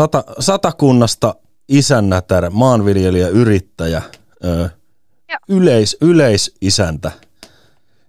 [0.00, 1.34] Sata, satakunnasta
[1.68, 4.02] isännätär, maanviljelijä, yrittäjä,
[4.44, 4.68] ö,
[5.48, 7.12] yleis, yleisisäntä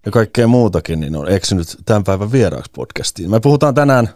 [0.06, 3.32] ja kaikkea muutakin, niin on eksynyt tämän päivän vieraaksi podcastiin.
[3.32, 4.10] Me puhutaan tänään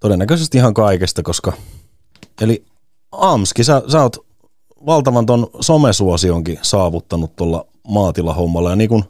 [0.00, 1.52] todennäköisesti ihan kaikesta, koska
[2.40, 2.64] eli
[3.12, 4.26] Amski, sä, sä oot
[4.86, 9.04] valtavan ton somesuosionkin saavuttanut tuolla maatilahommalla ja niin kun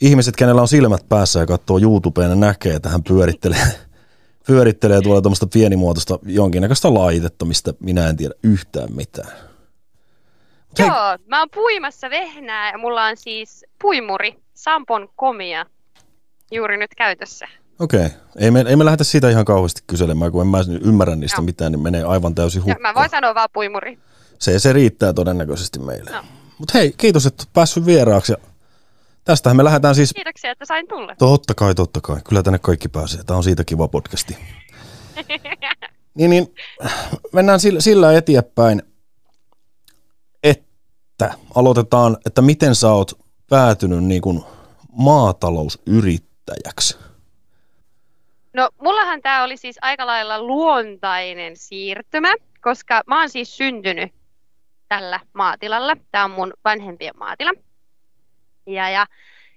[0.00, 3.85] ihmiset, kenellä on silmät päässä ja katsoo YouTubeen ja näkee, että hän pyörittelee,
[4.46, 9.32] pyörittelee tuolla tuommoista pienimuotoista jonkinnäköistä laitetta, mistä minä en tiedä yhtään mitään.
[10.68, 11.26] Mut Joo, hei.
[11.26, 15.66] mä oon puimassa vehnää ja mulla on siis puimuri, Sampon komia,
[16.52, 17.48] juuri nyt käytössä.
[17.78, 18.06] Okei.
[18.06, 18.18] Okay.
[18.38, 21.46] Ei me, ei me lähdetä siitä ihan kauheasti kyselemään, kun en mä ymmärrä niistä Joo.
[21.46, 22.82] mitään, niin menee aivan täysin hukkaan.
[22.82, 23.98] Mä voin sanoa vaan puimuri.
[24.38, 26.10] Se, se riittää todennäköisesti meille.
[26.10, 26.24] No.
[26.58, 28.32] Mutta hei, kiitos, että päässyt vieraaksi.
[28.32, 28.38] Ja
[29.26, 30.12] tästähän me lähdetään siis...
[30.12, 31.14] Kiitoksia, että sain tulla.
[31.18, 32.20] Totta kai, totta kai.
[32.28, 33.24] Kyllä tänne kaikki pääsee.
[33.24, 34.36] Tämä on siitä kiva podcasti.
[36.18, 36.54] niin, niin,
[37.32, 38.82] mennään sillä, sillä eteenpäin,
[40.42, 43.12] että aloitetaan, että miten sä oot
[43.50, 44.44] päätynyt niin kuin
[44.92, 46.98] maatalousyrittäjäksi?
[48.54, 54.12] No mullahan tämä oli siis aika lailla luontainen siirtymä, koska mä oon siis syntynyt
[54.88, 55.96] tällä maatilalla.
[56.10, 57.52] Tämä on mun vanhempien maatila.
[58.66, 59.06] Ja, ja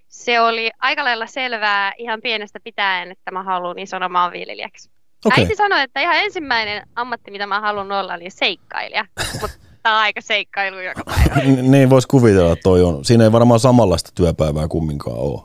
[0.08, 4.90] se oli aika lailla selvää ihan pienestä pitäen, että mä haluan isona maanviljelijäksi.
[5.26, 5.44] Okay.
[5.44, 9.06] Äiti sanoi, että ihan ensimmäinen ammatti, mitä mä haluan olla, oli seikkailija.
[9.42, 11.42] Mutta tämä on aika seikkailu joka päivä.
[11.72, 13.06] niin voisi kuvitella, että toi on.
[13.06, 15.42] Siinä ei varmaan samanlaista työpäivää kumminkaan ole.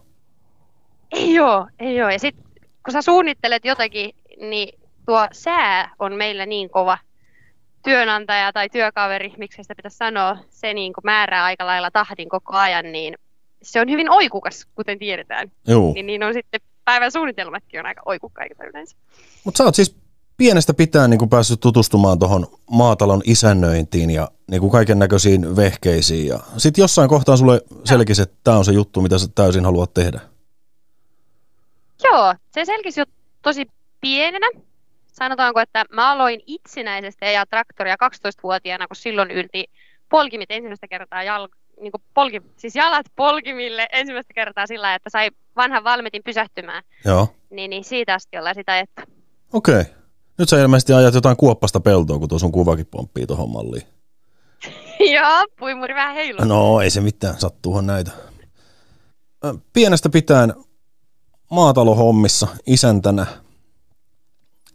[1.12, 2.12] Ei ole, ei ole.
[2.12, 2.44] Ja sitten
[2.84, 4.10] kun sä suunnittelet jotakin,
[4.40, 6.98] niin tuo sää on meillä niin kova
[7.84, 12.56] työnantaja tai työkaveri, miksi sitä pitäisi sanoa, se niin kuin määrää aika lailla tahdin koko
[12.56, 13.14] ajan, niin
[13.64, 15.52] se on hyvin oikukas, kuten tiedetään.
[15.66, 15.92] Joo.
[15.94, 18.96] Niin, niin on sitten päivän suunnitelmatkin on aika oikukkaita yleensä.
[19.44, 19.96] Mutta sä oot siis
[20.36, 26.26] pienestä pitäen niin päässyt tutustumaan tuohon maatalon isännöintiin ja niin kaiken näköisiin vehkeisiin.
[26.26, 29.94] Ja sitten jossain kohtaa sulle selkisi, että tämä on se juttu, mitä sä täysin haluat
[29.94, 30.20] tehdä.
[32.04, 33.04] Joo, se selkisi jo
[33.42, 33.66] tosi
[34.00, 34.46] pienenä.
[35.06, 39.64] Sanotaanko, että mä aloin itsenäisesti ja traktoria 12-vuotiaana, kun silloin ylti
[40.08, 45.84] polkimit ensimmäistä kertaa jalka, niin polki, siis jalat polkimille ensimmäistä kertaa sillä, että sai vanhan
[45.84, 46.82] valmetin pysähtymään.
[47.04, 47.28] Joo.
[47.50, 49.02] Niin, niin siitä asti ollaan sitä, että...
[49.52, 49.80] Okei.
[49.80, 49.94] Okay.
[50.38, 53.86] Nyt sä ilmeisesti ajat jotain kuoppasta peltoa, kun tuossa sun kuvakin pomppii tuohon malliin.
[55.14, 56.44] Joo, puimuri vähän heiluu.
[56.44, 58.10] No ei se mitään, sattuuhan näitä.
[59.72, 60.54] Pienestä pitäen
[61.50, 63.26] maatalohommissa isäntänä.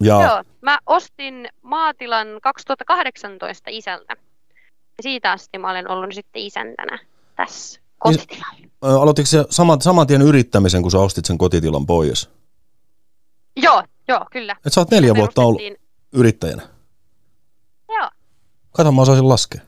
[0.04, 0.24] Ja...
[0.24, 4.16] Joo, mä ostin maatilan 2018 isältä.
[5.02, 7.00] Siitä asti mä olen ollut sitten isäntänä
[7.36, 8.70] tässä kotitilalla.
[8.82, 12.30] Aloititko se saman, saman tien yrittämisen, kun sä ostit sen kotitilan pois?
[13.56, 14.56] Joo, joo, kyllä.
[14.66, 15.62] Et sä oot neljä vuotta ollut
[16.12, 16.62] yrittäjänä?
[17.90, 18.10] Joo.
[18.72, 19.62] Kato, mä osaisin laskea.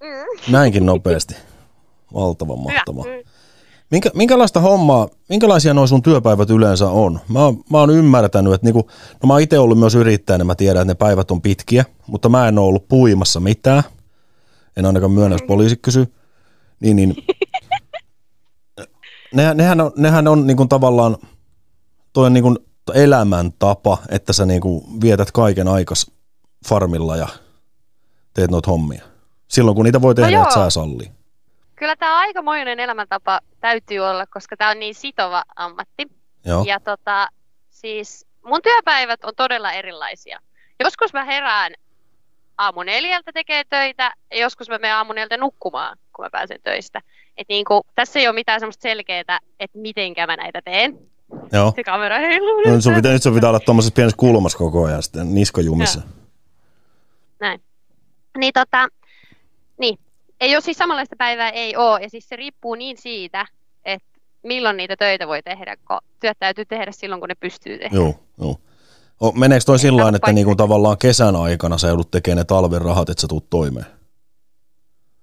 [0.00, 0.52] Mm.
[0.52, 1.34] Näinkin nopeasti.
[2.14, 3.04] Valtavan mahtavaa.
[3.04, 3.30] Mm.
[3.90, 7.20] Minkä, minkälaista hommaa, minkälaisia nuo sun työpäivät yleensä on?
[7.28, 7.40] Mä,
[7.70, 8.90] mä oon ymmärtänyt, että niinku,
[9.22, 12.28] no mä oon itse ollut myös yrittäjänä, mä tiedän, että ne päivät on pitkiä, mutta
[12.28, 13.82] mä en ole ollut puimassa mitään.
[14.76, 16.14] En ainakaan myönnä, jos poliisi kysyy.
[16.80, 17.16] Niin, niin.
[19.34, 21.16] Ne, nehän on, nehän on niinku tavallaan,
[22.12, 22.56] toi on niinku
[22.94, 26.10] elämäntapa, että sä niinku vietät kaiken aikas
[26.68, 27.28] farmilla ja
[28.34, 29.02] teet noita hommia.
[29.48, 31.10] Silloin kun niitä voi tehdä, no että sä sallii.
[31.76, 36.06] Kyllä tämä aikamoinen elämäntapa täytyy olla, koska tämä on niin sitova ammatti.
[36.44, 36.64] Joo.
[36.64, 37.28] Ja tota,
[37.70, 40.40] siis mun työpäivät on todella erilaisia.
[40.84, 41.72] Joskus mä herään
[42.58, 47.00] aamu neljältä tekee töitä ja joskus mä menen aamu neljältä nukkumaan, kun mä pääsen töistä.
[47.36, 50.98] Et niin kuin, tässä ei ole mitään semmoista selkeää, että mitenkä mä näitä teen.
[51.52, 51.72] Joo.
[51.76, 52.60] Se kamera heiluu.
[52.66, 56.00] No, sun pitää, nyt sun pitää olla tuommoisessa pienessä kulmassa koko ajan sitten, niskojumissa.
[56.00, 56.08] Joo.
[57.40, 57.60] Näin.
[58.38, 58.88] Niin tota,
[59.78, 59.98] niin,
[60.40, 62.00] ei ole siis samanlaista päivää, ei ole.
[62.00, 63.46] Ja siis se riippuu niin siitä,
[63.84, 64.08] että
[64.42, 67.96] milloin niitä töitä voi tehdä, kun työt täytyy tehdä silloin, kun ne pystyy tehdä.
[67.96, 68.56] Joo, joo.
[69.22, 72.82] O, meneekö toi sillä tavalla, että niinku tavallaan kesän aikana sä joudut tekemään ne talven
[72.82, 73.86] rahat, että sä tuut toimeen?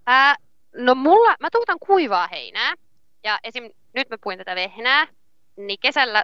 [0.05, 0.35] Ää,
[0.75, 2.73] no mulla, mä tuutan kuivaa heinää.
[3.23, 3.63] Ja esim.
[3.95, 5.07] nyt mä puin tätä vehnää,
[5.57, 6.23] niin kesällä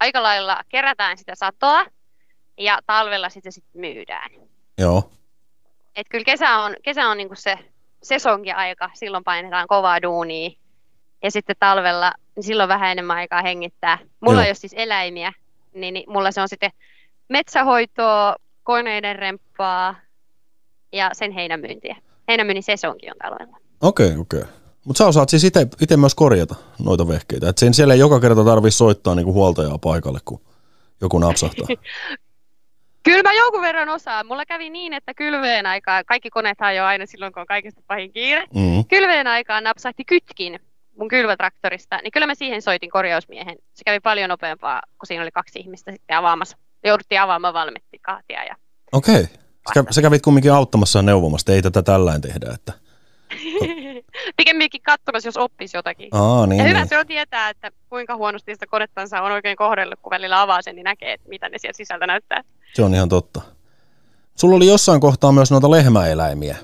[0.00, 1.86] aika lailla kerätään sitä satoa
[2.58, 4.30] ja talvella sitten sit myydään.
[4.78, 5.10] Joo.
[5.96, 7.58] Et kyllä kesä on, kesä on niinku se
[8.02, 10.50] sesonkiaika, silloin painetaan kovaa duunia.
[11.22, 13.98] Ja sitten talvella, niin silloin vähän enemmän aikaa hengittää.
[14.20, 15.32] Mulla ei ole siis eläimiä,
[15.80, 16.70] niin, niin mulla se on sitten
[17.28, 19.94] metsähoitoa, koneiden remppaa
[20.92, 21.96] ja sen heinämyyntiä.
[22.28, 23.58] Heinämyynnin sesonkin on talvella.
[23.80, 24.40] Okei, okay, okei.
[24.40, 24.52] Okay.
[24.84, 25.44] Mutta sä osaat siis
[25.80, 27.48] itse myös korjata noita vehkeitä.
[27.48, 30.40] Et sen siellä ei joka kerta tarvitse soittaa niinku huoltajaa paikalle, kun
[31.00, 31.66] joku napsahtaa.
[33.02, 34.26] Kyllä mä jonkun verran osaan.
[34.26, 38.12] Mulla kävi niin, että kylveen aikaa, kaikki koneethan jo aina silloin, kun on kaikista pahin
[38.12, 38.44] kiire.
[38.54, 38.84] Mm.
[38.88, 40.60] Kylveen aikaan napsahti kytkin
[40.98, 43.56] mun kylvätraktorista, niin kyllä mä siihen soitin korjausmiehen.
[43.74, 46.56] Se kävi paljon nopeampaa, kun siinä oli kaksi ihmistä sitten avaamassa.
[46.84, 48.44] Jouduttiin avaamaan valmetti kahtia.
[48.44, 48.56] Ja...
[48.92, 49.26] Okei.
[49.70, 49.84] Okay.
[49.90, 52.52] Sä kävit kumminkin auttamassa ja neuvomassa, ei tätä tällainen tehdä.
[52.54, 52.72] Että...
[54.36, 56.08] Pikemminkin katsomassa, jos oppisi jotakin.
[56.12, 56.88] Aa, niin, ja hyvä niin.
[56.88, 60.76] se on tietää, että kuinka huonosti sitä konettansa on oikein kohdellut, kun välillä avaa sen,
[60.76, 62.42] niin näkee, että mitä ne sieltä sisältä näyttää.
[62.74, 63.40] Se on ihan totta.
[64.34, 66.56] Sulla oli jossain kohtaa myös noita lehmäeläimiä.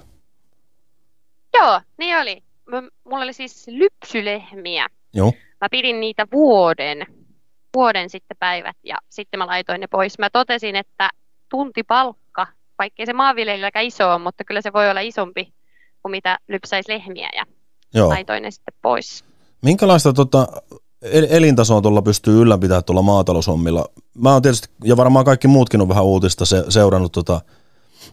[1.54, 2.42] Joo, niin oli.
[2.80, 4.86] M- mulla oli siis lypsylehmiä.
[5.14, 5.32] Joo.
[5.60, 7.06] Mä pidin niitä vuoden,
[7.74, 10.18] vuoden sitten päivät ja sitten mä laitoin ne pois.
[10.18, 11.10] Mä totesin, että
[11.48, 12.46] tuntipalkka,
[12.78, 15.52] vaikkei se maanviljelijäkään iso on, mutta kyllä se voi olla isompi
[16.02, 17.44] kuin mitä lypsäisi lehmiä ja
[17.94, 18.08] Joo.
[18.08, 19.24] laitoin ne sitten pois.
[19.62, 20.46] Minkälaista tota,
[21.02, 23.84] el- elintasoa tuolla pystyy ylläpitämään tuolla maataloushommilla?
[24.14, 27.40] Mä oon tietysti, ja varmaan kaikki muutkin on vähän uutista se, seurannut tota,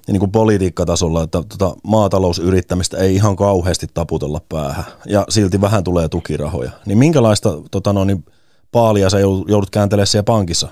[0.08, 6.10] niin kuin politiikkatasolla, että tota, maatalousyrittämistä ei ihan kauheasti taputella päähän, ja silti vähän tulee
[6.10, 6.72] tukirahoja.
[6.86, 8.26] Niin minkälaista tota, no, niin,
[8.72, 10.68] paalia sä joudut joudut kääntelemään siellä pankissa?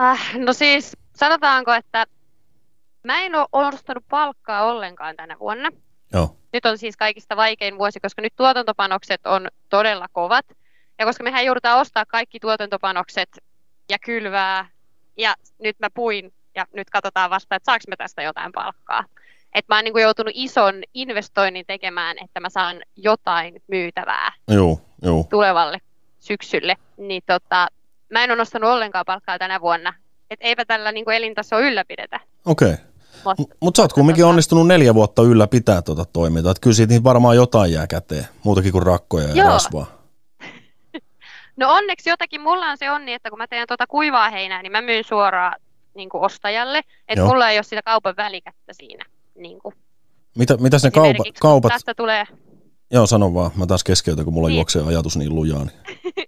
[0.00, 2.06] Äh, no siis sanotaanko, että
[3.04, 5.70] mä en ole ostanut palkkaa ollenkaan tänä vuonna.
[6.12, 6.36] Joo.
[6.52, 10.44] Nyt on siis kaikista vaikein vuosi, koska nyt tuotantopanokset on todella kovat.
[10.98, 13.28] Ja koska mehän joudutaan ostaa kaikki tuotantopanokset
[13.90, 14.68] ja kylvää,
[15.16, 19.04] ja nyt mä puin, ja nyt katsotaan vasta, että saanko mä tästä jotain palkkaa.
[19.54, 25.26] Että mä oon niin joutunut ison investoinnin tekemään, että mä saan jotain myytävää Joo, joo.
[25.30, 25.78] tulevalle
[26.18, 26.76] syksylle.
[26.96, 27.68] Niin tota,
[28.12, 29.94] mä en ole nostanut ollenkaan palkkaa tänä vuonna.
[30.30, 32.20] Että eipä tällä niin elintasoa ylläpidetä.
[32.44, 32.72] Okei.
[32.72, 32.84] Okay.
[33.38, 36.50] Mut, Mutta sä oot kumminkin tota- onnistunut neljä vuotta ylläpitää tuota toimintaa.
[36.50, 39.48] Että kyllä siitä varmaan jotain jää käteen, muutakin kuin rakkoja ja Joo.
[39.48, 39.86] rasvaa.
[41.56, 44.72] No onneksi jotakin, mulla on se onni, että kun mä teen tuota kuivaa heinää, niin
[44.72, 45.54] mä myyn suoraan
[45.96, 46.78] niin kuin ostajalle.
[46.78, 47.28] Että Joo.
[47.28, 49.04] mulla ei ole sitä kaupan välikättä siinä.
[49.34, 49.74] Niin kuin.
[50.38, 52.24] Mitä, mitäs ne kaupa, kaupat, Tästä tulee,
[52.90, 54.56] joo sano vaan, mä taas keskeytän, kun mulla Niin.
[54.56, 55.64] juoksee ajatus niin lujaa.
[55.64, 55.76] Niin.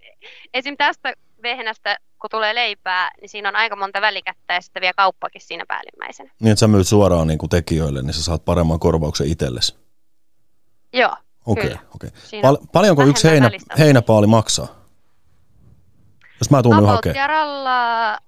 [0.54, 0.76] esim.
[0.76, 1.12] tästä
[1.42, 5.64] vehnästä, kun tulee leipää, niin siinä on aika monta välikättä ja sitten vielä kauppakin siinä
[5.68, 6.30] päällimmäisenä.
[6.40, 9.76] niin, että sä myyt suoraan niin kuin tekijöille, niin sä saat paremman korvauksen itsellesi.
[10.92, 11.12] Joo,
[11.46, 11.78] Okei, Kyllä.
[11.94, 12.10] okei.
[12.24, 13.74] siinä Pal- paljonko yksi heinä, välistä.
[13.78, 14.66] heinäpaali maksaa?
[16.40, 16.76] Jos mä tuun.
[17.14, 18.18] Jaralla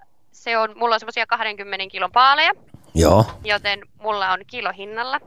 [0.40, 2.52] se on, mulla on semmoisia 20 kilon paaleja,
[2.94, 5.20] Joo, joten mulla on kilohinnalla.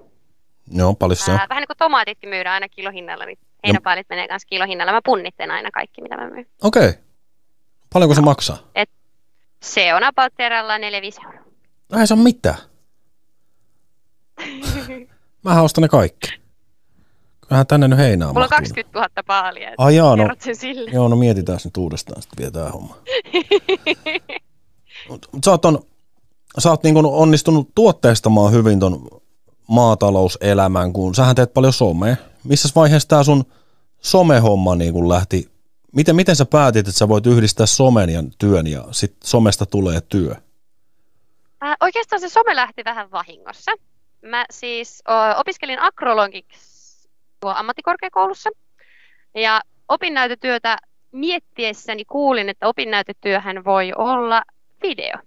[0.71, 1.39] joo, paljon se on.
[1.49, 4.91] Vähän niin kuin tomaatitkin myydään aina kilohinnalla, niin heinäpaalit menee myös kilohinnalla.
[4.91, 6.47] Mä punnitten aina kaikki, mitä mä myyn.
[6.63, 6.93] Okei.
[7.93, 8.57] Paljonko se maksaa?
[9.63, 10.81] Se on about Jaralla 4-5
[11.25, 11.43] euroa.
[11.91, 12.57] No ei se ole mitään.
[15.45, 16.27] Mähän ostan ne kaikki.
[17.41, 18.57] Kyllähän tänne nyt heinää Mulla on mahtuu.
[18.57, 20.27] 20 000 paalia, Ai jaa, no,
[20.91, 22.97] joo, no mietitään nyt uudestaan, sitten vietään homma.
[25.45, 25.79] Sä oot, on,
[26.59, 29.07] sä oot niin onnistunut tuotteistamaan hyvin ton
[29.67, 32.15] maatalouselämän, kun sähän teet paljon somea.
[32.43, 33.43] Missä vaiheessa tää sun
[33.99, 35.51] somehomma niin kun lähti?
[35.95, 40.01] Miten, miten sä päätit, että sä voit yhdistää somen ja työn ja sit somesta tulee
[40.01, 40.35] työ?
[41.65, 43.71] Äh, oikeastaan se some lähti vähän vahingossa.
[44.21, 45.03] Mä siis
[45.37, 48.49] opiskelin akrologiksi tuo ammattikorkeakoulussa.
[49.35, 50.77] Ja opinnäytetyötä
[51.11, 54.43] miettiessäni kuulin, että opinnäytetyöhän voi olla
[54.83, 55.17] video.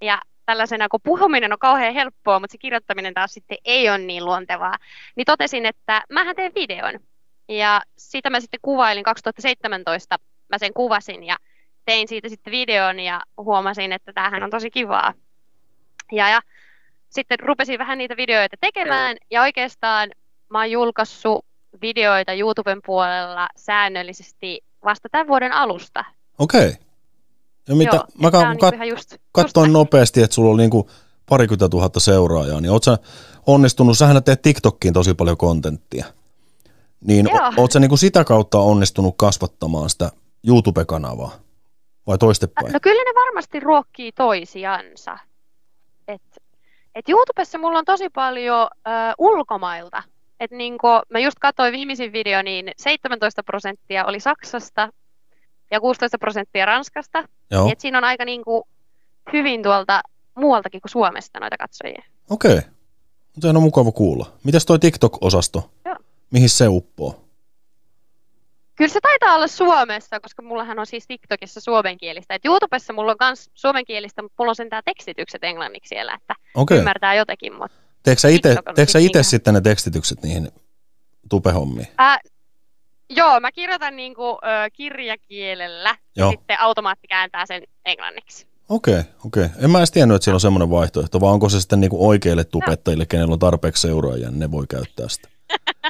[0.00, 4.24] Ja tällaisena, kun puhuminen on kauhean helppoa, mutta se kirjoittaminen taas sitten ei ole niin
[4.24, 4.76] luontevaa,
[5.16, 7.00] niin totesin, että mähän teen videon.
[7.48, 11.36] Ja sitä mä sitten kuvailin 2017, mä sen kuvasin ja
[11.84, 15.14] tein siitä sitten videon ja huomasin, että tämähän on tosi kivaa.
[16.12, 16.40] Ja, ja
[17.10, 20.10] sitten rupesin vähän niitä videoita tekemään ja oikeastaan
[20.50, 21.46] mä oon julkaissut
[21.82, 26.04] videoita YouTuben puolella säännöllisesti vasta tämän vuoden alusta.
[26.38, 26.83] Okei.
[27.68, 30.62] Ja mitä, Joo, mä ka- kat- niinku ihan just, katsoin just nopeasti, että sulla oli
[30.62, 30.90] niinku
[31.28, 32.98] parikymmentä tuhatta seuraajaa, niin oot sä
[33.46, 36.04] onnistunut, sähän teet TikTokkiin tosi paljon kontenttia.
[37.00, 37.52] Niin Joo.
[37.56, 40.10] oot sä niinku sitä kautta onnistunut kasvattamaan sitä
[40.46, 41.30] YouTube-kanavaa?
[42.06, 42.72] Vai toistepäin?
[42.72, 45.18] No kyllä ne varmasti ruokkii toisiansa.
[46.08, 46.22] Et,
[46.94, 50.02] et YouTubessa mulla on tosi paljon ö, ulkomailta.
[50.40, 54.88] Et niinku, mä just katsoin viimeisin video, niin 17 prosenttia oli Saksasta
[55.70, 57.24] ja 16 prosenttia Ranskasta.
[57.50, 58.68] Joo, Et siinä on aika niinku
[59.32, 60.02] hyvin tuolta
[60.34, 62.02] muualtakin kuin Suomesta noita katsojia.
[62.30, 62.60] okei.
[63.40, 64.32] Sehän on mukava kuulla.
[64.44, 65.70] Mitäs toi TikTok-osasto?
[65.84, 65.96] Joo.
[66.30, 67.24] Mihin se uppoo?
[68.76, 72.34] Kyllä se taitaa olla Suomessa, koska mullahan on siis TikTokissa suomenkielistä.
[72.34, 76.78] Et YouTubessa mulla on myös suomenkielistä, mutta mulla on sentään tekstitykset englanniksi siellä, että Okei.
[76.78, 77.52] ymmärtää jotenkin.
[77.58, 78.42] Mutta Teekö sä sit
[78.94, 80.48] niinkö- sitten ne tekstitykset niihin
[81.28, 81.88] tupehommiin?
[81.98, 82.18] Ää,
[83.10, 86.30] joo, mä kirjoitan niinku, ö, kirjakielellä Joo.
[86.30, 88.46] ja sitten automaatti kääntää sen englanniksi.
[88.68, 89.48] Okei, okei.
[89.62, 92.44] En mä edes tiennyt, että siellä on semmoinen vaihtoehto, vaan onko se sitten niinku oikeille
[92.44, 95.28] tubettajille, kenellä on tarpeeksi seuraajia, niin ne voi käyttää sitä.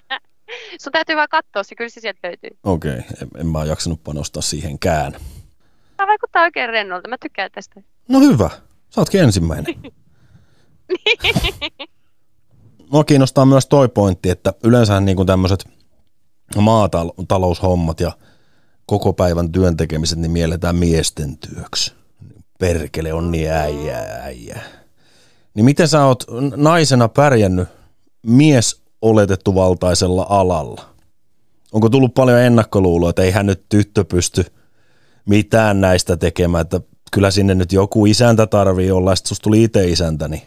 [0.83, 2.50] Sun täytyy vaan katsoa se, kyllä se sieltä löytyy.
[2.64, 5.12] Okei, en, en mä jaksanut panostaa siihenkään.
[5.97, 7.80] Tämä vaikuttaa oikein rennolta, mä tykkään tästä.
[8.09, 8.50] No hyvä,
[8.90, 9.75] sä ootkin ensimmäinen.
[12.92, 15.74] Mua kiinnostaa myös toi pointti, että yleensä niin tämmöiset
[16.61, 18.12] maataloushommat ja
[18.87, 21.92] koko päivän työntekemiset niin mielletään miesten työksi.
[22.58, 24.61] Perkele on niin äijä, äijä.
[25.54, 26.25] Niin miten sä oot
[26.56, 27.68] naisena pärjännyt
[28.26, 30.84] mies oletettu valtaisella alalla?
[31.73, 34.44] Onko tullut paljon ennakkoluuloa, että eihän nyt tyttö pysty
[35.26, 36.80] mitään näistä tekemään, että
[37.12, 40.42] kyllä sinne nyt joku isäntä tarvii olla, ja sitten tuli itse isäntä, niin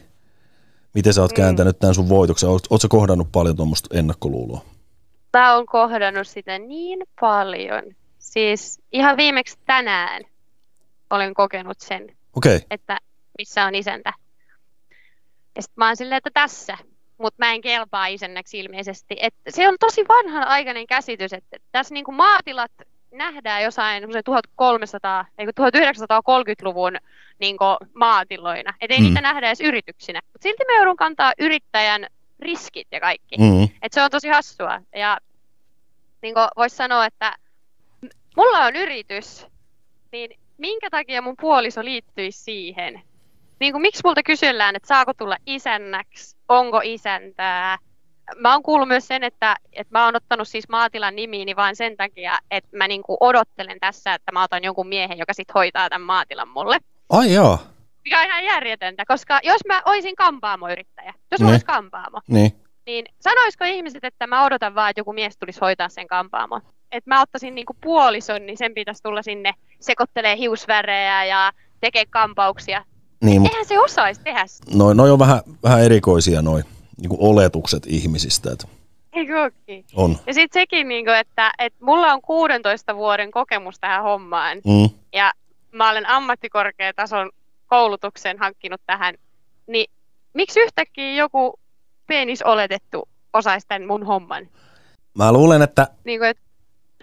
[0.93, 1.35] miten sä oot mm.
[1.35, 2.49] kääntänyt tämän sun voitoksen?
[2.49, 4.61] Oletko kohdannut paljon tuommoista ennakkoluuloa?
[5.37, 7.83] Mä oon kohdannut sitä niin paljon.
[8.19, 10.23] Siis ihan viimeksi tänään
[11.09, 12.59] olen kokenut sen, okay.
[12.71, 12.97] että
[13.37, 14.13] missä on isäntä.
[15.55, 16.77] Ja sitten mä oon silleen, että tässä,
[17.17, 19.17] mutta mä en kelpaa isännäksi ilmeisesti.
[19.21, 22.71] Et se on tosi vanhan aikainen käsitys, että tässä niinku maatilat
[23.11, 26.97] nähdään jossain 1300, 1930-luvun
[27.39, 27.57] niin
[27.93, 28.73] maatiloina.
[28.81, 29.05] Että ei mm.
[29.05, 30.19] niitä nähdä edes yrityksinä.
[30.33, 32.07] Mutta silti me joudun kantaa yrittäjän
[32.39, 33.37] riskit ja kaikki.
[33.37, 33.63] Mm.
[33.81, 34.81] Et se on tosi hassua.
[34.95, 35.17] Ja
[36.21, 37.35] niin voisi sanoa, että
[38.37, 39.47] mulla on yritys,
[40.11, 43.01] niin minkä takia mun puoliso liittyisi siihen?
[43.59, 47.77] Niin kuin, miksi multa kysellään, että saako tulla isännäksi, onko isäntää,
[48.37, 51.97] mä oon kuullut myös sen, että, että mä oon ottanut siis maatilan nimiini vain sen
[51.97, 56.05] takia, että mä niinku odottelen tässä, että mä otan jonkun miehen, joka sitten hoitaa tämän
[56.05, 56.79] maatilan mulle.
[57.09, 57.59] Ai joo.
[58.05, 61.65] Mikä on ihan järjetöntä, koska jos mä olisin kampaamoyrittäjä, jos mä niin.
[61.65, 62.66] kampaamo, niin.
[62.87, 66.61] Niin sanoisiko ihmiset, että mä odotan vaan, että joku mies tulisi hoitaa sen kampaamon?
[66.91, 71.51] Että mä ottaisin niinku puolison, niin sen pitäisi tulla sinne sekoittelee hiusvärejä ja
[71.81, 72.85] tekee kampauksia.
[73.23, 74.45] Niin, Eihän se osaisi tehdä.
[74.75, 76.63] Noin noi on vähän, vähän erikoisia noin
[77.01, 78.51] niin kuin oletukset ihmisistä.
[78.51, 78.67] Että
[79.13, 79.85] Eikö ookin?
[79.95, 80.17] On.
[80.27, 84.57] Ja sitten sekin, niin kuin, että, että mulla on 16 vuoden kokemus tähän hommaan.
[84.57, 84.89] Mm.
[85.13, 85.33] Ja
[85.71, 87.31] mä olen ammattikorkeatason
[87.67, 89.15] koulutuksen hankkinut tähän.
[89.67, 89.91] Niin
[90.33, 91.59] miksi yhtäkkiä joku
[92.07, 94.47] penis oletettu osaisi tämän mun homman?
[95.17, 96.43] Mä luulen, että, niin kuin, että,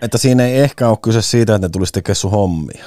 [0.02, 2.84] että siinä ei ehkä ole kyse siitä, että ne tulisi tekemään sun hommia.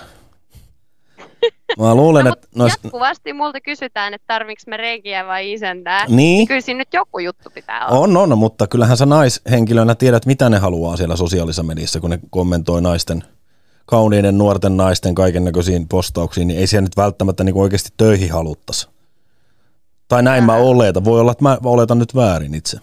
[1.80, 2.48] Mä luulen, no, että...
[2.56, 2.74] Nois...
[2.84, 6.06] Jatkuvasti multa kysytään, että tarviks me reikiä vai isäntää.
[6.08, 6.48] Niin.
[6.48, 8.00] Kyllä siinä nyt joku juttu pitää olla.
[8.00, 12.20] On, on, mutta kyllähän sä naishenkilönä tiedät, mitä ne haluaa siellä sosiaalisessa mediassa, kun ne
[12.30, 13.24] kommentoi naisten,
[13.86, 18.88] kauniiden nuorten naisten kaiken näköisiin postauksiin, niin ei siellä nyt välttämättä niin oikeasti töihin haluttaisi.
[20.08, 21.06] Tai näin mä oletan.
[21.06, 22.78] Voi olla, että mä oletan nyt väärin itse.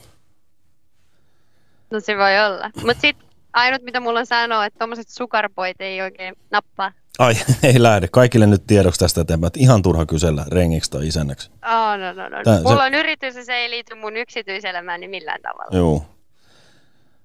[1.90, 2.71] No se voi olla.
[2.87, 6.93] Mutta sitten ainut, mitä mulla on sanoa, että tuommoiset sukarpoit ei oikein nappaa.
[7.19, 8.09] Ai, ei lähde.
[8.09, 11.50] Kaikille nyt tiedoksi tästä eteenpäin, että ihan turha kysellä rengiksi tai isännäksi.
[11.50, 12.43] Oh, no, no, no.
[12.45, 12.87] Tää, Mulla se...
[12.87, 15.76] on yritys ja se ei liity mun yksityiselämääni millään tavalla.
[15.76, 16.04] Joo.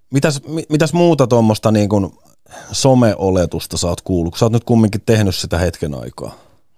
[0.10, 2.12] Mitäs, mitäs muuta tuommoista niin kuin
[2.72, 4.38] some-oletusta sä oot kuullut?
[4.38, 6.34] Sä oot nyt kumminkin tehnyt sitä hetken aikaa.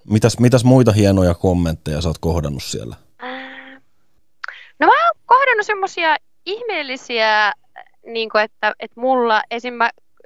[0.08, 2.96] Mitäs, mitäs muita hienoja kommentteja sä oot kohdannut siellä?
[5.62, 6.16] Mä kohdannut semmosia
[6.46, 7.54] ihmeellisiä,
[8.06, 9.74] niin kuin että, että mulla esim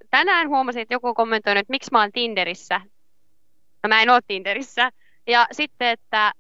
[0.09, 2.81] tänään huomasin, että joku kommentoi, että miksi mä oon Tinderissä.
[3.83, 4.91] No mä en ole Tinderissä.
[5.27, 6.31] Ja sitten, että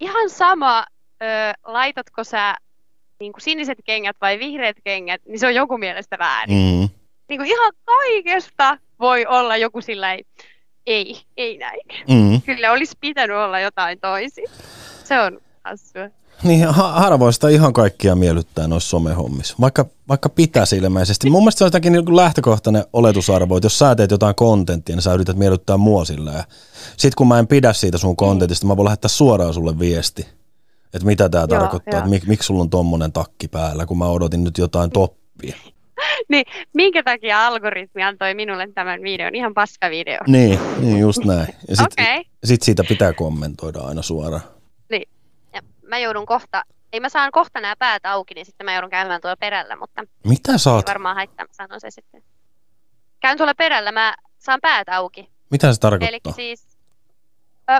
[0.00, 0.86] ihan sama,
[1.22, 1.24] ö,
[1.64, 2.54] laitatko sä
[3.20, 6.56] niin kuin siniset kengät vai vihreät kengät, niin se on joku mielestä väärin.
[6.56, 6.88] Mm.
[7.28, 10.18] Niin kuin ihan kaikesta voi olla joku sillä
[10.86, 11.80] ei, ei näin.
[12.08, 12.42] Mm.
[12.42, 14.48] Kyllä olisi pitänyt olla jotain toisin.
[15.04, 16.21] Se on hassua.
[16.42, 21.30] Niin harvoista ihan kaikkia miellyttää noissa somehommissa, vaikka, vaikka pitäisi ilmeisesti.
[21.30, 25.02] Mun mielestä se on jotakin niin lähtökohtainen oletusarvo, että jos sä teet jotain kontenttia, niin
[25.02, 26.32] sä yrität miellyttää mua sillä.
[26.32, 26.44] Ja
[26.96, 30.26] sit kun mä en pidä siitä sun kontentista, mä voin lähettää suoraan sulle viesti,
[30.94, 34.44] että mitä tämä tarkoittaa, että mik, miksi sulla on tommonen takki päällä, kun mä odotin
[34.44, 35.56] nyt jotain toppia.
[36.28, 36.44] niin,
[36.74, 39.34] minkä takia algoritmi antoi minulle tämän videon?
[39.34, 40.18] Ihan paska video.
[40.26, 41.54] Niin, niin just näin.
[41.68, 42.22] Ja sit, okay.
[42.44, 44.42] sit siitä pitää kommentoida aina suoraan
[45.92, 49.20] mä joudun kohta, ei mä saan kohta nämä päät auki, niin sitten mä joudun käymään
[49.20, 50.04] tuolla perällä, mutta...
[50.24, 50.88] Mitä saat?
[50.88, 52.22] Ei varmaan haittaa, mä sanon se sitten.
[53.20, 55.30] Käyn tuolla perällä, mä saan päät auki.
[55.50, 56.08] Mitä se tarkoittaa?
[56.08, 56.78] Eli siis,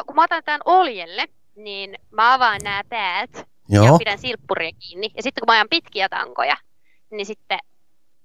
[0.07, 3.87] kun mä otan tämän oljelle, niin mä avaan nämä päät Joo.
[3.87, 5.11] ja pidän silppuria kiinni.
[5.17, 6.57] Ja sitten kun mä ajan pitkiä tankoja,
[7.11, 7.59] niin sitten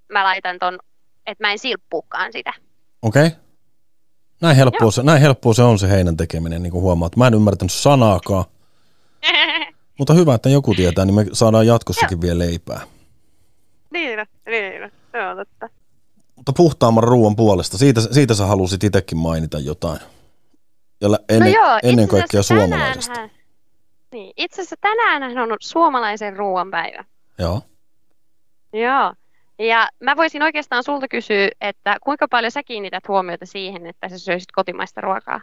[0.10, 0.80] mä laitan ton,
[1.26, 2.54] että mä en silppuukaan sitä.
[3.02, 3.28] Okei.
[3.28, 3.40] Okay.
[4.42, 7.16] Näin helppoa, se, näin helppoa se on se heinän tekeminen, niin kuin huomaat.
[7.16, 8.46] Mä en ymmärtänyt sanaakaan.
[9.98, 12.22] Mutta hyvä, että joku tietää, niin me saadaan jatkossakin Joo.
[12.22, 12.82] vielä leipää.
[13.90, 15.70] Niin, niin, se on totta.
[16.36, 20.00] Mutta puhtaamman ruoan puolesta, siitä, siitä sä halusit itsekin mainita jotain.
[21.02, 23.30] ja ennen, no joo, ennen kaikkea suomalaisesta.
[24.12, 27.06] Niin, itse asiassa tänään on suomalaisen ruoan päivä.
[27.40, 27.62] Joo.
[28.74, 29.14] Joo.
[29.60, 34.18] Ja mä voisin oikeastaan sulta kysyä, että kuinka paljon sä kiinnität huomiota siihen, että sä
[34.18, 35.42] syöisit kotimaista ruokaa?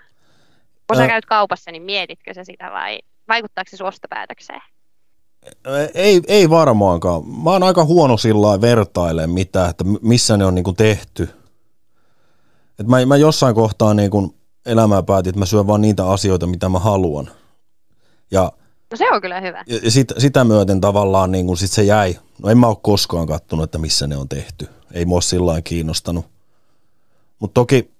[0.87, 4.61] Kun sä käyt kaupassa, niin mietitkö sä sitä vai vaikuttaako se ostopäätökseen?
[5.95, 7.29] Ei, ei varmaankaan.
[7.29, 11.29] Mä oon aika huono sillä vertailemaan mitä, että missä ne on niin kuin tehty.
[12.79, 14.35] Et mä, mä jossain kohtaa niin kuin
[14.67, 17.31] elämää päätin, että mä syön vaan niitä asioita, mitä mä haluan.
[18.31, 18.53] Ja,
[18.91, 19.65] no se on kyllä hyvä.
[19.67, 22.19] Ja sit, sitä myöten tavallaan niin kuin sit se jäi.
[22.43, 24.69] No en mä ole koskaan kattonut, että missä ne on tehty.
[24.93, 26.27] Ei mua sillä kiinnostanut.
[27.39, 27.91] Mutta toki,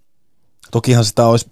[0.71, 1.51] tokihan sitä olisi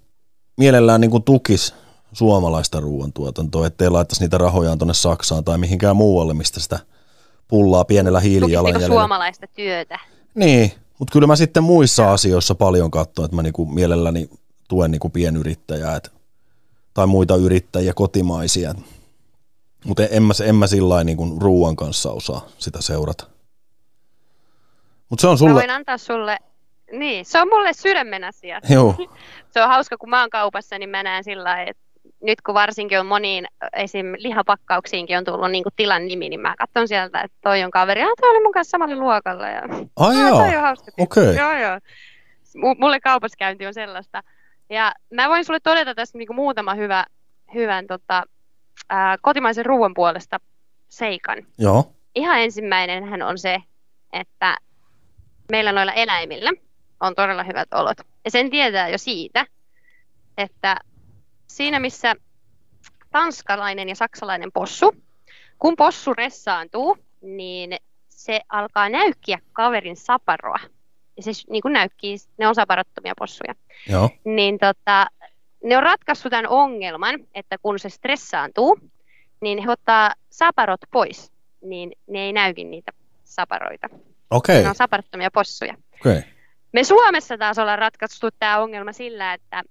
[0.56, 1.74] mielellään niin kuin tukis
[2.12, 6.78] suomalaista ruoantuotantoa, ettei laittaisi niitä rahojaan tuonne Saksaan tai mihinkään muualle, mistä sitä
[7.48, 8.94] pullaa pienellä hiilijalanjäljellä.
[8.94, 9.98] Suomalaista työtä.
[10.34, 14.30] Niin, mutta kyllä mä sitten muissa asioissa paljon katson, että mä niinku mielelläni
[14.68, 16.12] tuen niinku pienyrittäjää et,
[16.94, 18.74] tai muita yrittäjiä kotimaisia.
[19.84, 23.26] Mutta en mä, en mä sillä niinku ruoan kanssa osaa sitä seurata.
[25.08, 25.52] Mut se on sulle...
[25.52, 26.38] Mä voin antaa sulle
[26.92, 28.60] niin, se on mulle sydämen asia.
[28.70, 28.94] Joo.
[29.52, 31.81] se on hauska, kun mä oon kaupassa, niin mä näen sillä että
[32.22, 34.06] nyt kun varsinkin on moniin esim.
[34.16, 38.08] lihapakkauksiinkin on tullut niin tilan nimi, niin mä katson sieltä, että toi on kaveri, ah,
[38.20, 39.48] toi oli mun kanssa samalle luokalla.
[39.48, 39.62] Ja,
[39.96, 40.92] Ai joo, toi on hauska.
[40.98, 41.34] Okay.
[41.34, 41.78] Joo, joo.
[42.56, 44.22] M- mulle kaupaskäynti on sellaista.
[44.70, 47.04] Ja mä voin sulle todeta tässä niin muutama hyvä,
[47.54, 48.24] hyvän tota,
[48.88, 50.40] ää, kotimaisen ruoan puolesta
[50.88, 51.38] seikan.
[51.58, 51.92] Joo.
[52.14, 53.58] Ihan ensimmäinen hän on se,
[54.12, 54.56] että
[55.50, 56.50] meillä noilla eläimillä
[57.00, 57.98] on todella hyvät olot.
[58.24, 59.46] Ja sen tietää jo siitä,
[60.38, 60.76] että
[61.56, 62.14] siinä missä
[63.10, 64.94] tanskalainen ja saksalainen possu,
[65.58, 67.76] kun possu ressaantuu, niin
[68.08, 70.58] se alkaa näykkiä kaverin saparoa.
[71.16, 73.54] Ja se niin kuin näykkii, ne on saparottomia possuja.
[73.88, 74.10] Joo.
[74.24, 75.06] Niin tota,
[75.64, 78.78] ne on ratkaissut tämän ongelman, että kun se stressaantuu,
[79.40, 82.92] niin he ottaa saparot pois, niin ne ei näykin niitä
[83.24, 83.88] saparoita.
[84.30, 84.54] Okei.
[84.54, 84.62] Okay.
[84.62, 85.74] Ne on saparottomia possuja.
[86.00, 86.18] Okei.
[86.18, 86.30] Okay.
[86.72, 89.62] Me Suomessa taas ollaan ratkaistu tämä ongelma sillä, että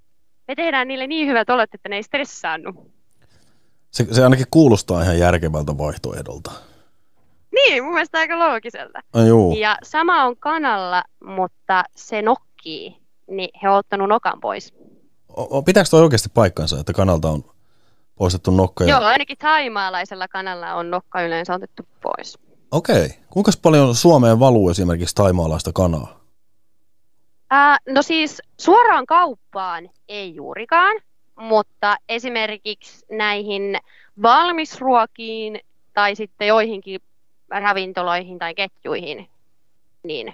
[0.52, 2.92] me tehdään niille niin hyvät olot, että ne ei stressaannu.
[3.92, 6.52] Se, se ainakin kuulostaa ihan järkevältä vaihtoehdolta.
[7.52, 9.00] Niin, mun mielestä aika loogiselta.
[9.28, 9.54] Juu.
[9.54, 14.74] Ja sama on kanalla, mutta se nokkii, niin he on ottanut nokan pois.
[15.38, 17.44] O, pitääkö toi oikeasti paikkansa, että kanalta on
[18.16, 18.84] poistettu nokka?
[18.84, 18.90] Ja...
[18.90, 22.38] Joo, ainakin taimaalaisella kanalla on nokka yleensä otettu pois.
[22.72, 23.10] Okei.
[23.30, 26.21] Kuinka paljon Suomeen valuu esimerkiksi taimaalaista kanaa?
[27.54, 31.02] Ää, no siis suoraan kauppaan ei juurikaan,
[31.40, 33.78] mutta esimerkiksi näihin
[34.22, 35.60] valmisruokiin
[35.94, 37.00] tai sitten joihinkin
[37.50, 39.30] ravintoloihin tai ketjuihin,
[40.04, 40.34] niin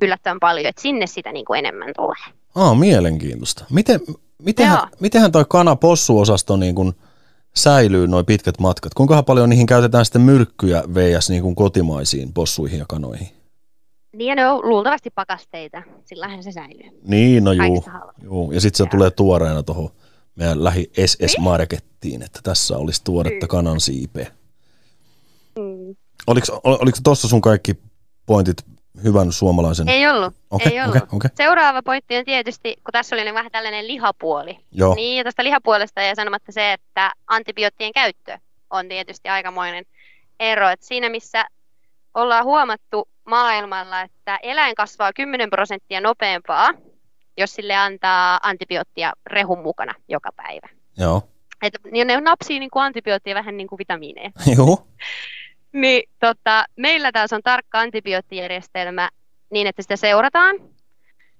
[0.00, 2.34] yllättävän paljon, että sinne sitä niin kuin enemmän tulee.
[2.54, 3.64] Aa, mielenkiintoista.
[3.70, 4.00] Miten,
[4.42, 6.92] mitenhän, mitenhän toi kana-possuosasto niin kuin
[7.54, 8.94] säilyy noin pitkät matkat?
[8.94, 13.41] Kuinka paljon niihin käytetään sitten myrkkyjä VS niin kuin kotimaisiin possuihin ja kanoihin?
[14.12, 17.00] Niin ja ne on luultavasti pakasteita, sillähän se säilyy.
[17.04, 17.84] Niin, no juu.
[18.22, 18.52] juu.
[18.52, 18.90] Ja sitten se ja.
[18.90, 19.90] tulee tuoreena tuohon
[20.34, 22.22] meidän lähi SS-markettiin, niin?
[22.22, 23.48] että tässä olisi tuoretta mm.
[23.48, 24.32] kanan siipeä.
[25.58, 25.96] Mm.
[26.26, 27.76] Oliko, oliko tuossa sun kaikki
[28.26, 28.56] pointit
[29.04, 29.88] hyvän suomalaisen?
[29.88, 30.34] Ei ollut.
[30.50, 30.96] Okay, ei ollut.
[30.96, 31.30] Okay, okay.
[31.34, 34.58] Seuraava pointti on tietysti, kun tässä oli niin vähän tällainen lihapuoli.
[34.72, 34.94] Joo.
[34.94, 38.38] Niin, ja tästä lihapuolesta ja sanomatta se, että antibioottien käyttö
[38.70, 39.84] on tietysti aikamoinen
[40.40, 40.68] ero.
[40.68, 41.44] Että siinä missä
[42.14, 46.70] ollaan huomattu maailmalla, että eläin kasvaa 10 prosenttia nopeampaa,
[47.36, 50.68] jos sille antaa antibioottia rehun mukana joka päivä.
[50.96, 51.22] Joo.
[51.62, 54.30] Et, niin ne napsii niin kuin antibioottia vähän niin kuin vitamiineja.
[54.56, 54.86] Joo.
[55.72, 59.08] niin, tota, meillä taas on tarkka antibioottijärjestelmä
[59.50, 60.56] niin, että sitä seurataan.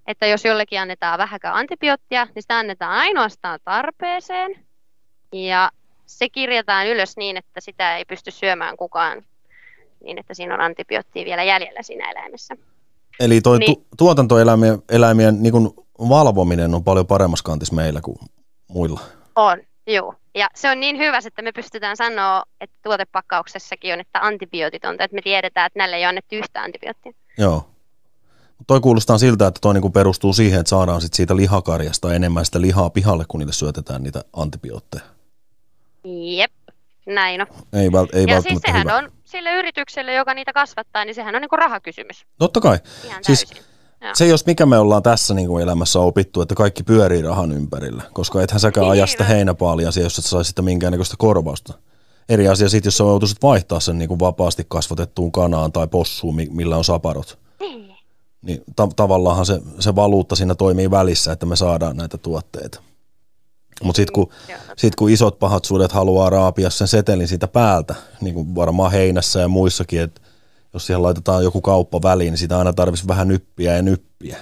[0.07, 4.67] Että jos jollekin annetaan vähäkään antibioottia, niin sitä annetaan ainoastaan tarpeeseen.
[5.33, 5.71] Ja
[6.07, 9.25] se kirjataan ylös niin, että sitä ei pysty syömään kukaan
[10.05, 12.57] niin että siinä on antibioottia vielä jäljellä siinä eläimessä.
[13.21, 15.71] Eli toi niin, tu- tuotantoeläimien eläimien niin kuin
[16.09, 18.19] valvominen on paljon paremmassa kantissa meillä kuin
[18.69, 19.01] muilla.
[19.37, 20.15] On, joo.
[20.35, 24.93] Ja se on niin hyvä, että me pystytään sanoa, että tuotepakkauksessakin on, että antibiootit on,
[24.93, 27.13] että me tiedetään, että näille ei ole annettu yhtä antibioottia.
[27.39, 27.69] Joo.
[28.67, 32.61] Toi kuulostaa siltä, että toi niinku perustuu siihen, että saadaan sit siitä lihakarjasta enemmän sitä
[32.61, 35.05] lihaa pihalle, kun niille syötetään niitä antibiootteja.
[36.05, 36.53] Jep,
[37.07, 37.47] näin on.
[37.73, 38.97] Ei, vält- ei ja siis sehän hyvä.
[38.97, 42.27] on sille yritykselle, joka niitä kasvattaa, niin sehän on niin kuin rahakysymys.
[42.39, 42.79] Totta kai.
[43.05, 43.47] Ihan siis
[44.15, 48.03] se, jos mikä me ollaan tässä niin kuin elämässä opittu, että kaikki pyörii rahan ympärillä,
[48.13, 51.75] koska ethän säkään niin, aja sitä heinäpaalia, jos et saisi sitä minkäännäköistä korvausta.
[52.29, 56.37] Eri asia sitten, jos sä joutuisit vaihtaa sen niin kuin vapaasti kasvatettuun kanaan tai possuun,
[56.51, 57.39] millä on saparot.
[57.61, 57.97] Niin.
[58.43, 62.83] Niin ta- tavallaan se, se valuutta siinä toimii välissä, että me saadaan näitä tuotteita.
[63.83, 64.31] Mutta sitten kun,
[64.77, 69.41] sit kun isot pahat suudet haluaa raapia sen setelin siitä päältä, niin kuin varmaan heinässä
[69.41, 70.21] ja muissakin, että
[70.75, 74.37] jos siihen laitetaan joku kauppa väliin, niin sitä aina tarvitsisi vähän nyppiä ja nyppiä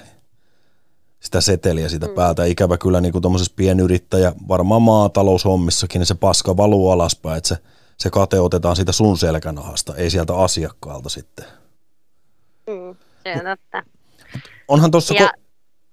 [1.21, 2.14] sitä seteliä sitä mm.
[2.14, 2.45] päältä.
[2.45, 7.57] Ikävä kyllä niin kuin tuommoisessa pienyrittäjä, varmaan maataloushommissakin, niin se paska valuu alaspäin, että se,
[7.99, 11.45] se kate otetaan siitä sun selkänahasta, ei sieltä asiakkaalta sitten.
[12.66, 13.83] Mm, se on totta.
[14.69, 15.27] Onhan tuossa, ja...
[15.27, 15.40] ko-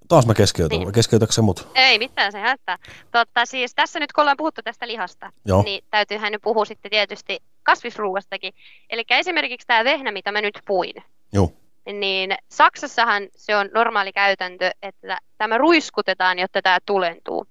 [0.07, 0.91] taas mä keskeytän, niin.
[0.91, 1.67] keskeytäkö se mut?
[1.75, 2.77] Ei mitään, se hätää.
[3.11, 5.63] Totta, siis tässä nyt kun ollaan puhuttu tästä lihasta, Joo.
[5.63, 8.53] niin täytyyhän nyt puhua sitten tietysti kasvisruuastakin.
[8.89, 10.93] Eli esimerkiksi tämä vehnä, mitä mä nyt puin.
[11.33, 11.51] Joo
[11.93, 17.47] niin Saksassahan se on normaali käytäntö, että tämä ruiskutetaan, jotta tämä tulentuu.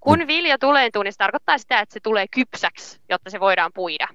[0.00, 0.26] Kun mm.
[0.26, 4.08] vilja tulentuu, niin se tarkoittaa sitä, että se tulee kypsäksi, jotta se voidaan puida.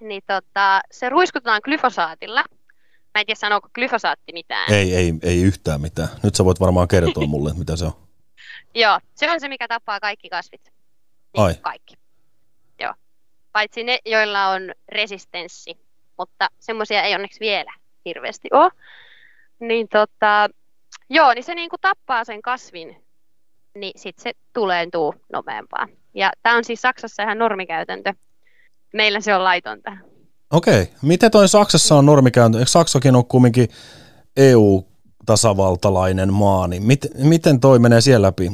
[0.00, 2.44] Niin tota, se ruiskutetaan glyfosaatilla.
[3.14, 4.72] Mä en tiedä, sanooko glyfosaatti mitään.
[4.72, 6.08] Ei, ei, ei yhtään mitään.
[6.22, 7.92] Nyt sä voit varmaan kertoa mulle, mitä se on.
[8.74, 10.64] Joo, se on se, mikä tappaa kaikki kasvit.
[10.64, 11.54] Niin, Ai.
[11.54, 11.94] Kaikki.
[12.80, 12.94] Joo.
[13.52, 15.78] Paitsi ne, joilla on resistenssi,
[16.18, 17.72] mutta semmoisia ei onneksi vielä
[18.04, 18.70] hirveästi ole.
[19.60, 20.48] Niin tota,
[21.10, 23.04] joo, niin se niinku tappaa sen kasvin,
[23.74, 25.86] niin sitten se tuleentuu nopeampaa.
[26.14, 28.14] Ja tämä on siis Saksassa ihan normikäytäntö.
[28.92, 29.96] Meillä se on laitonta.
[30.52, 30.88] Okei.
[31.02, 32.58] Miten toi Saksassa on normikäytäntö?
[32.58, 33.68] Eikö Saksakin ole kumminkin
[34.36, 38.52] EU-tasavaltalainen maa, niin mit, miten toi menee siellä läpi,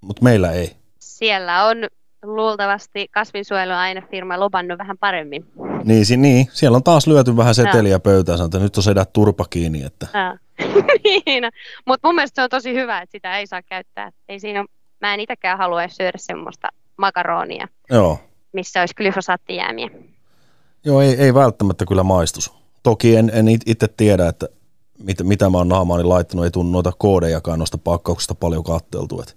[0.00, 0.76] mutta meillä ei?
[0.98, 1.76] Siellä on
[2.22, 5.46] luultavasti kasvinsuojeluainefirma lobannut vähän paremmin.
[5.84, 8.00] Niin, si- niin, siellä on taas lyöty vähän seteliä no.
[8.00, 9.82] pöytään, että nyt on sedät turpa kiinni.
[9.82, 10.06] Että.
[10.14, 10.36] No.
[11.04, 11.44] niin,
[11.86, 14.10] mutta mun mielestä se on tosi hyvä, että sitä ei saa käyttää.
[14.28, 14.64] Ei siinä
[15.00, 18.18] mä en itsekään halua syödä semmoista makaronia, Joo.
[18.52, 19.90] missä olisi glyfosaattijäämiä.
[20.84, 22.52] Joo, ei, ei välttämättä kyllä maistus.
[22.82, 24.48] Toki en, en itse tiedä, että
[24.98, 29.20] mit, mitä mä oon naamaani laittanut, ei tunnu noita koodejakaan noista pakkauksista paljon katteltu.
[29.20, 29.34] Että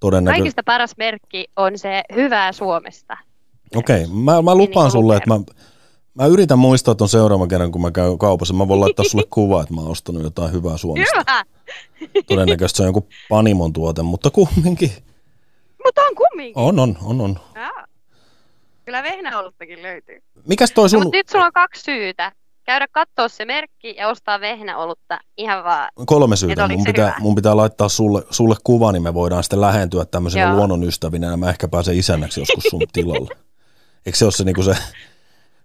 [0.00, 0.36] todennäkö...
[0.36, 3.16] Kaikista paras merkki on se hyvää Suomesta.
[3.76, 4.16] Okei, okay.
[4.16, 5.40] mä, mä lupaan niin sulle, että mä,
[6.14, 8.54] mä yritän muistaa ton seuraavan kerran, kun mä käyn kaupassa.
[8.54, 11.18] Mä voin laittaa sulle kuva, että mä oon ostanut jotain hyvää Suomesta.
[11.18, 11.44] Hyvä!
[12.28, 14.92] Todennäköisesti se on joku Panimon tuote, mutta kumminkin.
[15.84, 16.62] Mutta on kumminkin.
[16.62, 17.38] On, on, on, on.
[17.54, 17.83] Ja.
[18.84, 20.22] Kyllä vehnäoluttakin löytyy.
[20.46, 21.02] Mikäs toi sun...
[21.02, 22.32] No, nyt sulla on kaksi syytä
[22.64, 25.88] käydä katsoa se merkki ja ostaa vehnäolutta ihan vaan.
[26.06, 26.68] Kolme syytä.
[26.68, 30.56] Mun pitää, mun pitää laittaa sulle, sulle kuva, niin me voidaan sitten lähentyä tämmöisenä Joo.
[30.56, 33.28] luonnonystävinä ja mä ehkä pääsen isännäksi joskus sun tilalla.
[34.06, 34.76] Eikö se ole se, niin kuin se,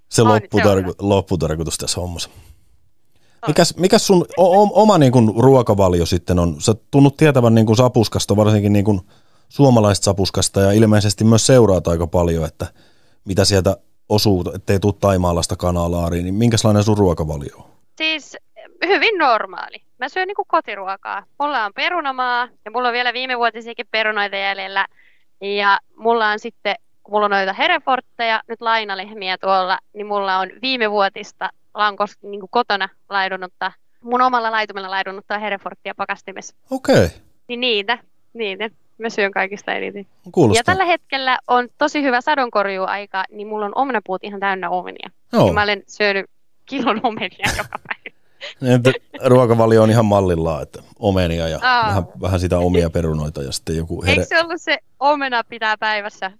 [0.09, 2.29] se, on, lopputarko, se lopputarkoitus tässä hommassa?
[3.47, 6.61] Mikäs, mikäs sun o, oma niin kuin, ruokavalio sitten on?
[6.61, 9.01] Sä tunnut tietävän niin kuin, sapuskasta, varsinkin niin kuin,
[9.49, 12.67] suomalaisesta sapuskasta ja ilmeisesti myös seuraat aika paljon, että
[13.25, 13.77] mitä sieltä
[14.09, 17.65] osuu, ettei tule taimaalasta kanalaariin, niin minkälainen sun ruokavalio on?
[17.97, 18.37] Siis
[18.87, 19.81] hyvin normaali.
[19.99, 21.23] Mä syön niinku kotiruokaa.
[21.39, 24.85] Mulla on perunamaa ja mulla on vielä viimevuotisiakin perunoita jäljellä.
[25.41, 30.49] Ja mulla on sitten, kun mulla on noita herefortteja, nyt lainalehmiä tuolla, niin mulla on
[30.61, 36.55] viimevuotista lankos niin kotona laidunutta, mun omalla laitumella laidunutta hereforttia pakastimessa.
[36.71, 37.05] Okei.
[37.05, 37.09] Okay.
[37.47, 37.97] Niin niitä,
[38.33, 40.05] niitä mä syön kaikista eniten.
[40.31, 40.59] Kuulostaa.
[40.59, 45.09] Ja tällä hetkellä on tosi hyvä sadonkorjuaika, niin mulla on omenapuut ihan täynnä omenia.
[45.33, 45.53] Joo.
[45.53, 46.25] Mä olen syönyt
[46.65, 48.19] kilon omenia joka päivä.
[48.73, 48.91] Entä
[49.25, 54.03] ruokavalio on ihan mallillaan, että omenia ja vähän, vähän sitä omia perunoita ja sitten joku
[54.03, 54.11] here...
[54.11, 56.31] Eikö se ollut se omena pitää päivässä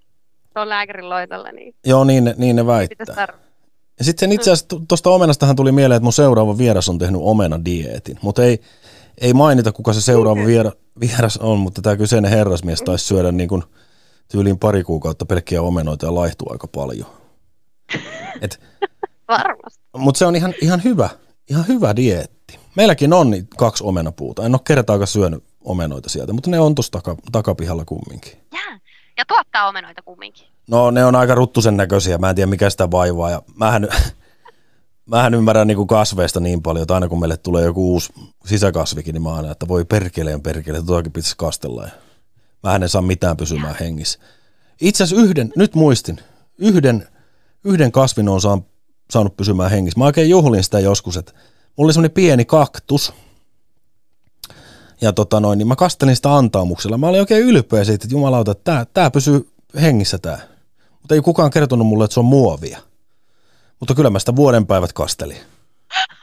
[0.53, 1.51] tuon lääkärin loitolla?
[1.51, 1.75] Niin...
[1.85, 3.27] Joo, niin ne, niin ne väittää.
[3.99, 8.19] Ja sitten itse asiassa tuosta omenastahan tuli mieleen, että mun seuraava vieras on tehnyt omena-dieetin,
[8.21, 8.61] mutta ei,
[9.21, 13.49] ei mainita, kuka se seuraava viera, vieras on, mutta tämä kyseinen herrasmies taisi syödä niin
[13.49, 13.63] kuin
[14.31, 17.07] tyyliin pari kuukautta pelkkiä omenoita ja laihtuu aika paljon.
[18.41, 18.61] Et,
[19.27, 19.83] Varmasti.
[19.97, 21.09] Mutta se on ihan, ihan hyvä,
[21.49, 22.59] ihan hyvä dieetti.
[22.75, 24.45] Meilläkin on niin kaksi omenapuuta.
[24.45, 28.33] En ole kertaakaan syönyt omenoita sieltä, mutta ne on tuossa taka, takapihalla kumminkin.
[28.53, 28.79] Jää.
[29.17, 30.47] Ja tuottaa omenoita kumminkin.
[30.69, 32.17] No ne on aika ruttusen näköisiä.
[32.17, 33.31] Mä en tiedä mikä sitä vaivaa.
[33.31, 33.87] Ja mähän,
[35.09, 38.13] mähän ymmärrän niin kuin kasveista niin paljon, että aina kun meille tulee joku uusi
[38.45, 41.83] sisäkasvikin, niin mä aina, että voi perkeleen perkeleen, tuotakin pitäisi kastella.
[41.83, 41.89] Ja
[42.63, 44.19] mähän en saa mitään pysymään hengissä.
[44.81, 46.19] Itse asiassa yhden, nyt muistin,
[46.57, 47.07] yhden,
[47.63, 48.65] yhden kasvin on saan,
[49.11, 49.99] saanut pysymään hengissä.
[49.99, 51.31] Mä oikein juhlin sitä joskus, että
[51.77, 53.13] mulla oli semmoinen pieni kaktus,
[55.01, 56.97] ja tota noin, niin mä kastelin sitä antaamuksella.
[56.97, 59.49] Mä olin oikein ylpeä siitä, että jumalauta, että tää, tää pysyy
[59.81, 60.41] hengissä tää.
[60.99, 62.79] Mutta ei kukaan kertonut mulle, että se on muovia.
[63.79, 65.37] Mutta kyllä mä sitä vuoden päivät kastelin.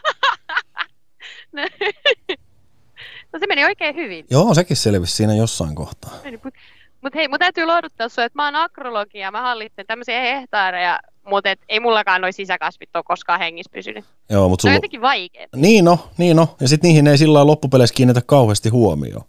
[3.33, 4.27] no se meni oikein hyvin.
[4.31, 6.11] Joo, sekin selvisi siinä jossain kohtaa.
[6.31, 6.61] Mutta
[7.01, 11.01] mut hei, mun täytyy lohduttaa sinua, että mä oon agrologi ja mä hallitsen tämmöisiä hehtaareja,
[11.29, 14.05] mutta et ei mullakaan noin sisäkasvit ole koskaan hengissä pysynyt.
[14.31, 14.73] Joo, mutta sulla...
[14.73, 15.47] Se on jotenkin vaikea.
[15.57, 16.57] Niin no, niin no.
[16.61, 19.25] Ja sitten niihin ei sillä loppupeleissä kiinnitä kauheasti huomioon.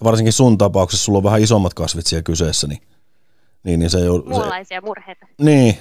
[0.00, 2.82] Ja varsinkin sun tapauksessa sulla on vähän isommat kasvit siellä kyseessä, niin,
[3.62, 4.22] niin, niin se ei ole...
[4.24, 5.26] Muunlaisia murheita.
[5.38, 5.78] Niin.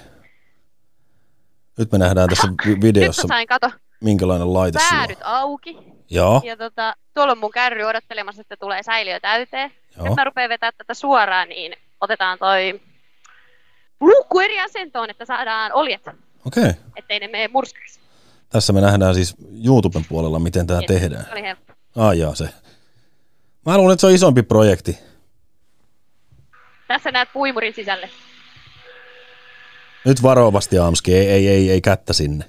[1.77, 2.47] Nyt me nähdään tässä
[2.81, 3.71] videossa, Nyt sain, kato,
[4.03, 5.15] minkälainen laite sulla on.
[5.23, 5.77] auki.
[6.09, 9.71] Joo, Ja tota, tuolla on mun kärry odottelemassa, että tulee säiliö täyteen.
[9.97, 10.07] joo.
[10.07, 12.81] Nyt mä rupean vetää tätä suoraan, niin otetaan toi
[13.99, 16.63] luukku eri asentoon, että saadaan oljet, Okei.
[16.63, 16.73] Okay.
[16.95, 17.99] ettei ne mene murskaksi.
[18.49, 19.35] Tässä me nähdään siis
[19.65, 21.25] YouTuben puolella, miten tämä tehdään.
[21.25, 21.73] Se oli helppo.
[21.95, 22.49] Ai jaa, se.
[23.65, 24.99] Mä luulen, että se on isompi projekti.
[26.87, 28.09] Tässä näet puimurin sisälle.
[30.07, 32.45] Nyt varovasti Amski, ei, ei, ei, ei kättä sinne.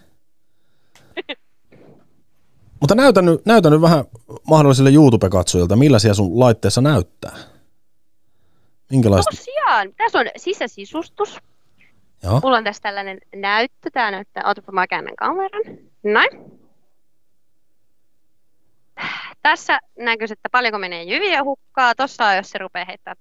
[2.80, 4.04] Mutta näytä nyt, näytä nyt vähän
[4.48, 7.36] mahdollisille YouTube-katsojilta, millaisia sun laitteessa näyttää.
[8.90, 9.36] Minkälaista?
[9.36, 11.38] Tosiaan, tässä on sisäsisustus.
[12.22, 13.90] Joo, Mulla on tässä tällainen näyttö.
[13.92, 15.62] Tää näyttää, otapa mä käännän kameran.
[16.02, 16.28] Noin.
[19.42, 21.94] Tässä näkyy, että paljonko menee jyviä hukkaa.
[21.94, 23.14] Tossa on, jos se rupeaa heittää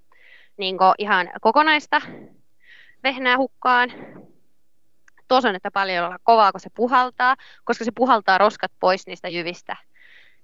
[0.58, 2.02] niin ihan kokonaista
[3.04, 3.90] vehnää hukkaan.
[5.28, 9.76] Tuossa on, että paljon kovaa, kun se puhaltaa, koska se puhaltaa roskat pois niistä jyvistä.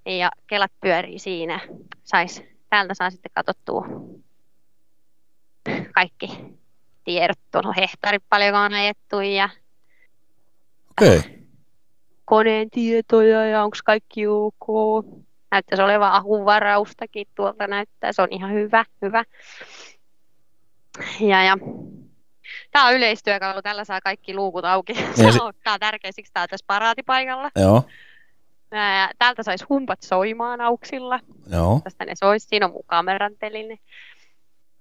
[0.05, 1.59] Ja kelat pyörii siinä.
[2.03, 3.85] Sais, täältä saa sitten katsottua
[5.93, 6.27] kaikki
[7.03, 9.49] tiedot, tuolla on hehtaarit paljonko on ajettu ja.
[10.91, 11.21] Okay.
[12.25, 15.05] koneen tietoja ja onko kaikki ok.
[15.51, 19.23] Näyttäisi olevan ahuvaraustakin tuolta näyttää, se on ihan hyvä, hyvä.
[21.19, 21.57] Ja, ja.
[22.71, 24.93] Tämä on yleistyökalu, tällä saa kaikki luukut auki.
[24.93, 25.31] Ja
[25.63, 27.51] Tämä on tärkeä, siksi tämä on tässä paraatipaikalla.
[27.55, 27.83] Joo,
[29.19, 31.19] täältä saisi humpat soimaan auksilla.
[31.51, 31.81] joo.
[31.83, 33.77] Tästä ne soisi, siinä on mun kameran teline.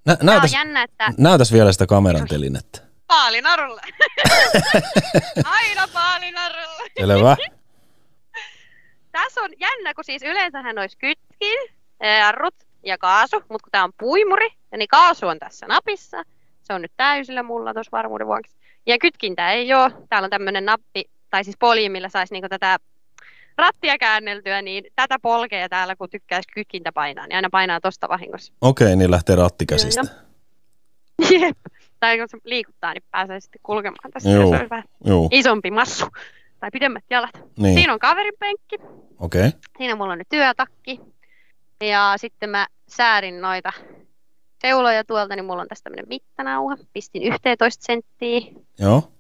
[0.07, 2.81] Nä, näytäs, jännä, että näytäs vielä sitä kameran telinettä.
[3.07, 3.81] paalinarulla.
[5.45, 6.83] Aina paalinarulla.
[7.01, 7.37] Selvä.
[9.13, 11.59] Tässä on jännä, kun siis yleensähän olisi kytkin,
[12.21, 12.55] jarrut
[12.87, 16.23] ja kaasu, mutta kun tämä on puimuri, niin kaasu on tässä napissa.
[16.63, 18.57] Se on nyt täysillä mulla tuossa varmuuden vuoksi.
[18.87, 19.91] Ja kytkintä ei ole.
[20.09, 22.79] Täällä on tämmöinen nappi, tai siis polji, millä saisi niinku tätä
[23.59, 28.53] rattia käänneltyä, niin tätä polkea täällä, kun tykkäisi kytkintä painaa, niin aina painaa tosta vahingossa.
[28.61, 30.03] Okei, niin lähtee ratti käsistä.
[31.31, 31.57] Jep.
[32.01, 34.31] Tai kun se liikuttaa, niin pääsee sitten kulkemaan tässä.
[34.31, 34.57] Joo.
[34.57, 36.07] Se on vähän Joo, isompi massu
[36.61, 37.31] tai pidemmät jalat.
[37.59, 37.75] niin.
[37.75, 38.77] Siinä on kaverin penkki.
[39.19, 41.01] Okei, Siinä mulla on nyt työtakki.
[41.81, 43.73] Ja sitten mä säärin noita
[44.63, 46.77] seuloja tuolta, niin mulla on tässä tämmönen mittanauha.
[46.93, 48.41] Pistin 11 senttiä.
[48.79, 49.13] joo.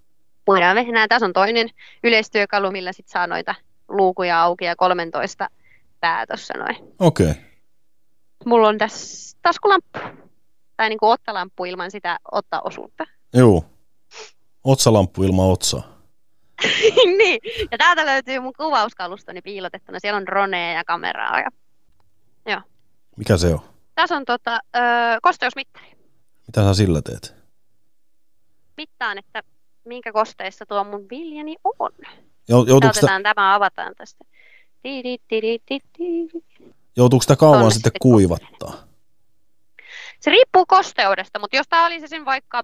[0.46, 1.08] Voidaan vehnää.
[1.08, 1.68] Tässä on toinen
[2.04, 3.54] yleistyökalu, millä sit saa noita
[3.88, 5.48] luukuja auki ja 13
[6.00, 6.76] pää tossa noin.
[6.98, 7.34] Okei.
[8.44, 9.98] Mulla on tässä taskulamppu.
[10.76, 13.04] Tai niinku ottalamppu ilman sitä ottaosuutta.
[13.34, 13.64] Joo.
[14.64, 16.02] Otsalamppu ilman otsaa.
[17.18, 17.40] niin.
[17.70, 19.98] Ja täältä löytyy mun kuvauskalustoni piilotettuna.
[20.00, 21.40] Siellä on droneja ja kameraa.
[21.40, 21.50] Ja
[23.16, 23.60] Mikä se on?
[23.94, 24.82] Tässä on tota, öö,
[25.22, 25.96] kosteusmittari.
[26.46, 27.42] Mitä sä sillä teet?
[28.76, 29.42] mittaan, että
[29.84, 31.90] minkä kosteissa tuo mun viljani on.
[32.52, 34.24] Jou- Joutuuko sitä, tämä, avataan tästä.
[36.96, 38.72] Joutuuko sitä kauan sitten sitten kuivattaa?
[40.20, 42.62] Se riippuu kosteudesta, mutta jos tämä olisi sen vaikka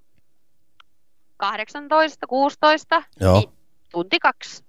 [1.37, 3.41] 18, 16, Joo.
[3.41, 3.51] Niin.
[3.91, 4.65] tunti kaksi,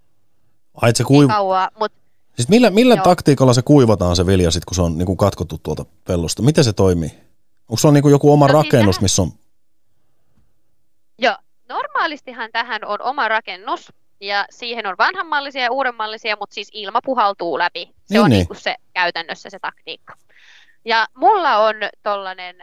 [0.74, 1.28] Ai, se niin kuiv...
[1.28, 1.99] kauan, mutta
[2.40, 3.04] Siis millä, millä Joo.
[3.04, 6.42] taktiikalla se kuivataan se vilja sit, kun se on niin kuin katkottu tuolta pellosta?
[6.42, 7.10] Miten se toimii?
[7.70, 9.32] Onko se on niin kuin joku oma No siis rakennus, tähän- missä on...
[11.18, 11.36] joo,
[11.70, 17.58] normaalistihan tähän on oma rakennus, ja siihen on vanhanmallisia ja uudenmallisia, mutta siis ilma puhaltuu
[17.60, 17.86] läpi.
[17.86, 18.38] Se Niin, on niin.
[18.40, 18.48] niin.
[18.52, 20.14] Niin se käytännössä se taktiikka.
[20.86, 22.56] Ja mulla on tollanen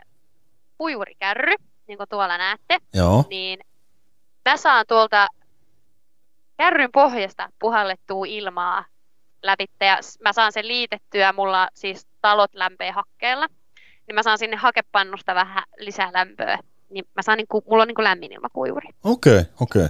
[0.78, 1.54] puiurikärry,
[1.88, 3.58] niin kuin tuolla näette, Joo, niin
[4.48, 5.28] mä saan tuolta
[6.56, 8.84] kärryn pohjasta puhallettua ilmaa
[9.46, 13.46] läpi ja mä saan sen liitettyä, mulla siis talot lämpee hakkeella,
[14.06, 16.58] niin mä saan sinne hakepannusta vähän lisää lämpöä.
[16.90, 18.88] Niin mä saan niinku, mulla on niinku lämmin ilmakuivuri.
[19.04, 19.88] okei, okei.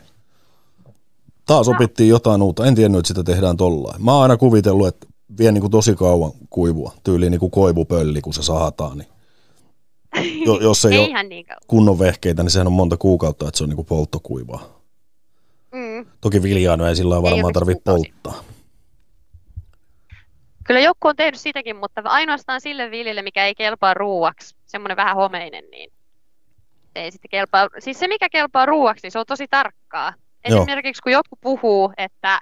[1.47, 2.67] Taas opittiin jotain uutta.
[2.67, 4.05] En tiennyt, että sitä tehdään tollain.
[4.05, 5.07] Mä oon aina kuvitellut, että
[5.39, 6.93] vie niin kuin tosi kauan kuivua.
[7.05, 8.99] Tyyliin niin kuin koivupölli, kun se sahataan.
[8.99, 9.09] Niin.
[10.47, 11.61] Jo, jos ei Ei ole niin kauan.
[11.67, 14.81] kunnon vehkeitä, niin sehän on monta kuukautta, että se on niin kuin polttokuivaa.
[15.73, 16.07] Mm.
[16.21, 18.45] Toki viljaa no ei sillä varmaan tarvitse polttaa.
[20.67, 25.17] Kyllä joku on tehnyt sitäkin, mutta ainoastaan sille viljelle, mikä ei kelpaa ruuaksi, semmoinen vähän
[25.17, 25.93] homeinen, niin
[26.93, 27.69] se ei sitten kelpaa.
[27.79, 30.15] Siis se, mikä kelpaa ruuaksi, niin se on tosi tarkkaa.
[30.49, 30.59] Joo.
[30.59, 32.41] Esimerkiksi kun jotkut puhuu, että,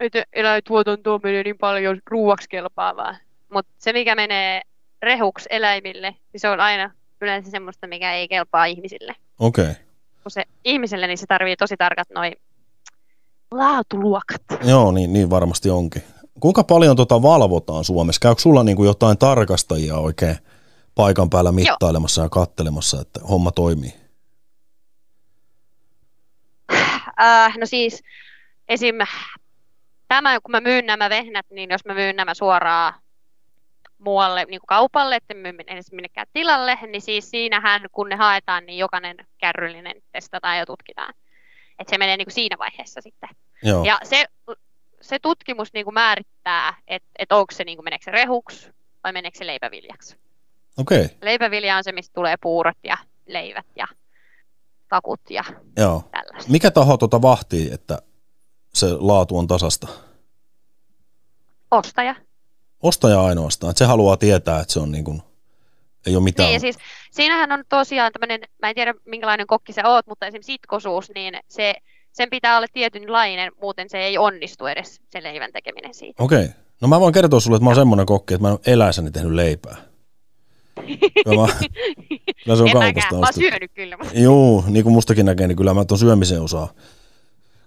[0.00, 3.16] että eläintuotanto menee niin paljon ruuaksi kelpaavaa,
[3.52, 4.62] mutta se, mikä menee
[5.02, 9.14] rehuksi eläimille, niin se on aina yleensä semmoista, mikä ei kelpaa ihmisille.
[9.38, 9.64] Okei.
[9.64, 9.74] Okay.
[10.22, 12.32] Kun se ihmiselle, niin se tarvii tosi tarkat noin
[13.50, 14.42] laatuluokat.
[14.64, 16.02] Joo, niin, niin varmasti onkin.
[16.42, 18.20] Kuinka paljon tota valvotaan Suomessa?
[18.22, 20.36] Käykö sulla niin kuin jotain tarkastajia oikein
[20.94, 22.26] paikan päällä mittailemassa Joo.
[22.26, 23.94] ja kattelemassa, että homma toimii?
[27.20, 28.02] Äh, no siis
[28.68, 28.94] esim.
[30.08, 32.94] Tämä, kun mä myyn nämä vehnät, niin jos mä myyn nämä suoraan
[33.98, 38.66] muualle niin kuin kaupalle, että myy edes minnekään tilalle, niin siis siinähän, kun ne haetaan,
[38.66, 41.14] niin jokainen kärryllinen testataan ja tutkitaan.
[41.78, 43.28] Että se menee niin kuin siinä vaiheessa sitten.
[43.62, 43.84] Joo.
[43.84, 44.26] Ja se,
[45.02, 48.70] se tutkimus niin kuin määrittää, että, että onko se, niin kuin, meneekö se rehuksi
[49.04, 50.16] vai meneekö se leipäviljaksi.
[50.76, 51.04] Okei.
[51.04, 51.16] Okay.
[51.22, 53.86] Leipävilja on se, mistä tulee puurot ja leivät ja
[54.88, 55.44] kakut ja
[55.76, 56.04] Joo.
[56.10, 56.52] tällaista.
[56.52, 58.02] Mikä taho tuota vahtii, että
[58.74, 59.88] se laatu on tasasta?
[61.70, 62.14] Ostaja.
[62.82, 65.22] Ostaja ainoastaan, että se haluaa tietää, että se on niin kuin,
[66.06, 66.48] ei ole mitään.
[66.48, 66.76] Niin, siis
[67.10, 71.34] siinähän on tosiaan tämmöinen, mä en tiedä minkälainen kokki se oot, mutta esimerkiksi sitkosuus, niin
[71.48, 71.74] se,
[72.12, 76.22] sen pitää olla tietynlainen, muuten se ei onnistu edes se leivän tekeminen siitä.
[76.22, 76.44] Okei.
[76.44, 76.56] Okay.
[76.80, 79.10] No mä voin kertoa sulle, että mä oon semmoinen kokki, että mä en ole eläissäni
[79.10, 79.76] tehnyt leipää.
[81.24, 81.54] Kyllä, mä,
[82.44, 83.96] kyllä se on en kaupasta mä oon syönyt kyllä.
[84.14, 86.72] Joo, niin kuin mustakin näkee, niin kyllä mä tuon syömisen osaa.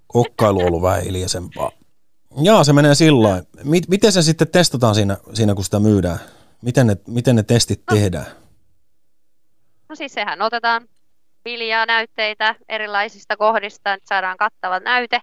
[0.08, 1.72] Kokkailu on ollut vähän hiljaisempaa.
[2.42, 3.44] Jaa, se menee sillä
[3.88, 6.20] Miten se sitten testataan siinä, siinä kun sitä myydään?
[6.62, 7.96] Miten ne, miten ne testit no.
[7.96, 8.26] tehdään?
[9.90, 10.88] No siis sehän otetaan
[11.46, 15.20] viljaa näytteitä erilaisista kohdista, että saadaan kattava näyte.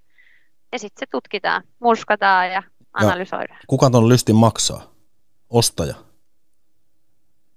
[0.72, 3.58] Ja sitten se tutkitaan, muskataan ja analysoidaan.
[3.60, 4.92] Ja kuka tuon lystin maksaa?
[5.50, 5.94] Ostaja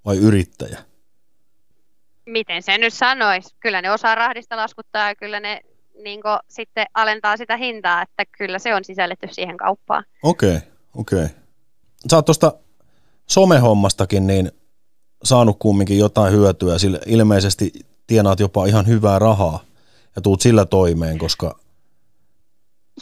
[0.06, 0.80] vai yrittäjä?
[2.25, 3.56] Miten se nyt sanoisi?
[3.60, 5.62] Kyllä ne osaa rahdista laskuttaa ja kyllä ne
[6.04, 10.04] niin sitten alentaa sitä hintaa, että kyllä se on sisälletty siihen kauppaan.
[10.23, 11.23] Okei, okay, okei.
[11.23, 11.38] Okay.
[12.10, 12.54] Sä oot tuosta
[13.28, 14.51] somehommastakin niin
[15.23, 17.71] saanut kumminkin jotain hyötyä, sillä ilmeisesti
[18.08, 19.60] tienaat jopa ihan hyvää rahaa
[20.15, 21.60] ja tuut sillä toimeen, koska...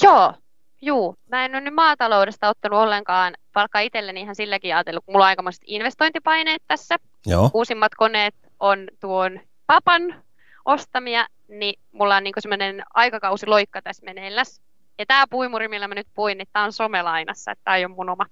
[0.04, 0.34] Joo,
[0.82, 1.16] juu.
[1.32, 5.30] Mä en ole nyt maataloudesta ottanut ollenkaan palkkaa itselleni ihan silläkin ajatellut, kun mulla on
[5.30, 6.96] aikamoiset investointipaineet tässä.
[7.26, 7.52] Joo.
[7.54, 10.24] Uusimmat koneet on tuon papan
[10.66, 14.62] ostamia, niin mulla on niin semmoinen aikakausi loikka tässä meneilläs.
[15.00, 17.96] Ja tämä puimuri, millä mä nyt puin, niin tämä on somelainassa, että tämä ei ole
[17.96, 18.26] mun oma.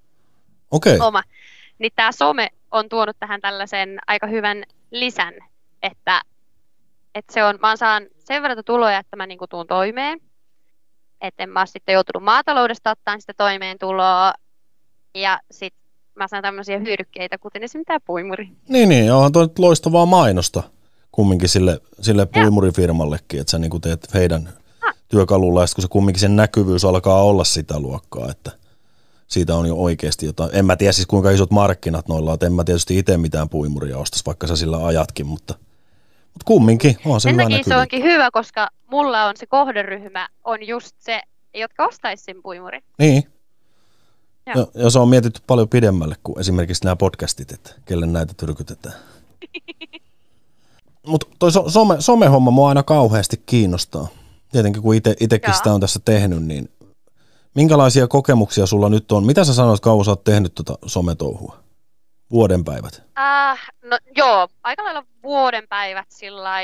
[0.71, 0.95] Okei.
[0.95, 1.07] Okay.
[1.07, 1.23] Oma.
[1.79, 5.33] Niin tämä some on tuonut tähän tällaisen aika hyvän lisän,
[5.83, 6.21] että,
[7.15, 10.19] että se on, mä saan sen verran tuloja, että mä niinku tuun toimeen.
[11.21, 14.33] Että en mä sitten joutunut maataloudesta ottaa sitä toimeentuloa.
[15.15, 15.81] Ja sitten
[16.15, 18.49] mä saan tämmöisiä hyödykkeitä, kuten esimerkiksi tämä puimuri.
[18.69, 20.63] Niin, niin, onhan tuo loistavaa mainosta
[21.11, 24.49] kumminkin sille, sille puimurifirmallekin, että sä niin kuin teet heidän
[25.07, 28.51] työkalulla, ja kun se kumminkin sen näkyvyys alkaa olla sitä luokkaa, että
[29.27, 30.49] siitä on jo oikeasti jotain.
[30.53, 33.97] En mä tiedä siis kuinka isot markkinat noilla on, en mä tietysti itse mitään puimuria
[33.97, 35.55] ostaisi, vaikka sä sillä ajatkin, mutta,
[36.33, 40.67] mutta kumminkin on se Sen hyvä se onkin hyvä, koska mulla on se kohderyhmä, on
[40.67, 41.21] just se,
[41.53, 42.83] jotka ostaisi sen puimurin.
[42.99, 43.23] Niin.
[44.45, 48.95] Ja, ja se on mietitty paljon pidemmälle kuin esimerkiksi nämä podcastit, että kelle näitä tyrkytetään.
[51.07, 54.07] Mutta toi so, some, somehomma mua aina kauheasti kiinnostaa.
[54.51, 56.69] Tietenkin kun itsekin sitä on tässä tehnyt, niin
[57.55, 59.25] minkälaisia kokemuksia sulla nyt on?
[59.25, 61.60] Mitä sä sanoit, kauan sä oot tehnyt tuota sometouhua?
[62.31, 63.03] Vuoden päivät?
[63.19, 66.59] Äh, no joo, aika lailla vuoden päivät sillä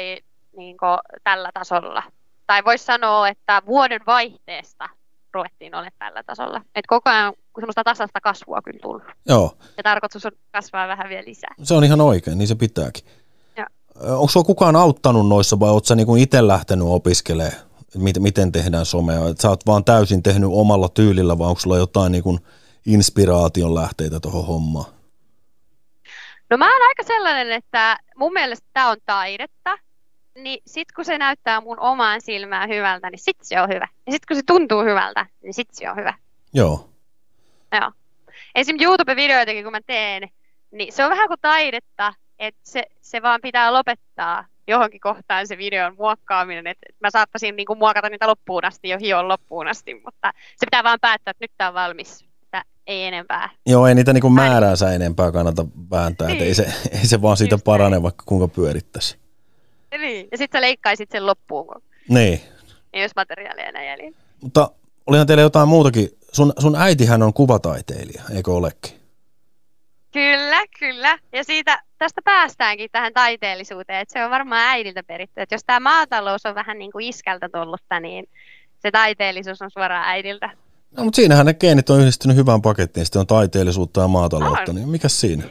[0.58, 0.78] niin
[1.24, 2.04] tällä tasolla.
[2.48, 4.90] Tai voisi sanoa, että vuoden vaihteesta
[5.34, 6.62] ruvettiin olla tällä tasolla.
[6.76, 9.04] Et koko ajan semmoista tasasta kasvua kyllä tullut.
[9.26, 9.58] Joo.
[9.78, 11.56] Ja tarkoitus on kasvaa vähän vielä lisää.
[11.64, 13.06] Se on ihan oikein, niin se pitääkin.
[14.02, 17.56] Onko sinua kukaan auttanut noissa vai oletko niinku itse lähtenyt opiskelemaan,
[17.96, 19.28] miten, miten tehdään somea?
[19.28, 22.40] Et sä oot vaan täysin tehnyt omalla tyylillä vai onko sulla jotain niinku
[22.86, 24.97] inspiraation lähteitä tuohon hommaan?
[26.50, 29.78] No mä oon aika sellainen, että mun mielestä tämä on taidetta,
[30.36, 33.88] niin sit kun se näyttää mun omaan silmään hyvältä, niin sit se on hyvä.
[34.06, 36.14] Ja sit kun se tuntuu hyvältä, niin sit se on hyvä.
[36.54, 36.90] Joo.
[37.72, 37.92] Joo.
[38.56, 40.30] Esimerkiksi YouTube-videoitakin kun mä teen,
[40.72, 45.58] niin se on vähän kuin taidetta, että se, se vaan pitää lopettaa johonkin kohtaan se
[45.58, 49.94] videon muokkaaminen, että mä saattaisin niin kuin muokata niitä loppuun asti jo hion loppuun asti,
[49.94, 52.27] mutta se pitää vaan päättää, että nyt tämä on valmis,
[52.88, 53.50] ei enempää.
[53.66, 56.44] Joo, ei niitä niin kuin määräänsä enempää kannata vääntää, niin.
[56.44, 58.04] ei, se, ei se vaan siitä Just parane, näin.
[58.04, 59.18] vaikka kuinka pyörittäisi.
[59.98, 62.42] Niin, ja sitten sä leikkaisit sen loppuun, kun niin.
[62.94, 64.18] ei olisi materiaalia enää jäljellä.
[64.42, 64.72] Mutta
[65.08, 66.10] olihan teillä jotain muutakin.
[66.32, 68.98] Sun, sun äitihän on kuvataiteilija, eikö olekin?
[70.12, 71.18] Kyllä, kyllä.
[71.34, 75.42] Ja siitä, tästä päästäänkin tähän taiteellisuuteen, että se on varmaan äidiltä peritty.
[75.42, 78.30] Että jos tämä maatalous on vähän niin kuin iskältä tullutta, niin
[78.80, 80.50] se taiteellisuus on suoraan äidiltä.
[80.98, 84.76] No, mutta siinähän ne geenit on yhdistynyt hyvään pakettiin, sitten on taiteellisuutta ja maataloutta, on.
[84.76, 85.44] niin mikä siinä?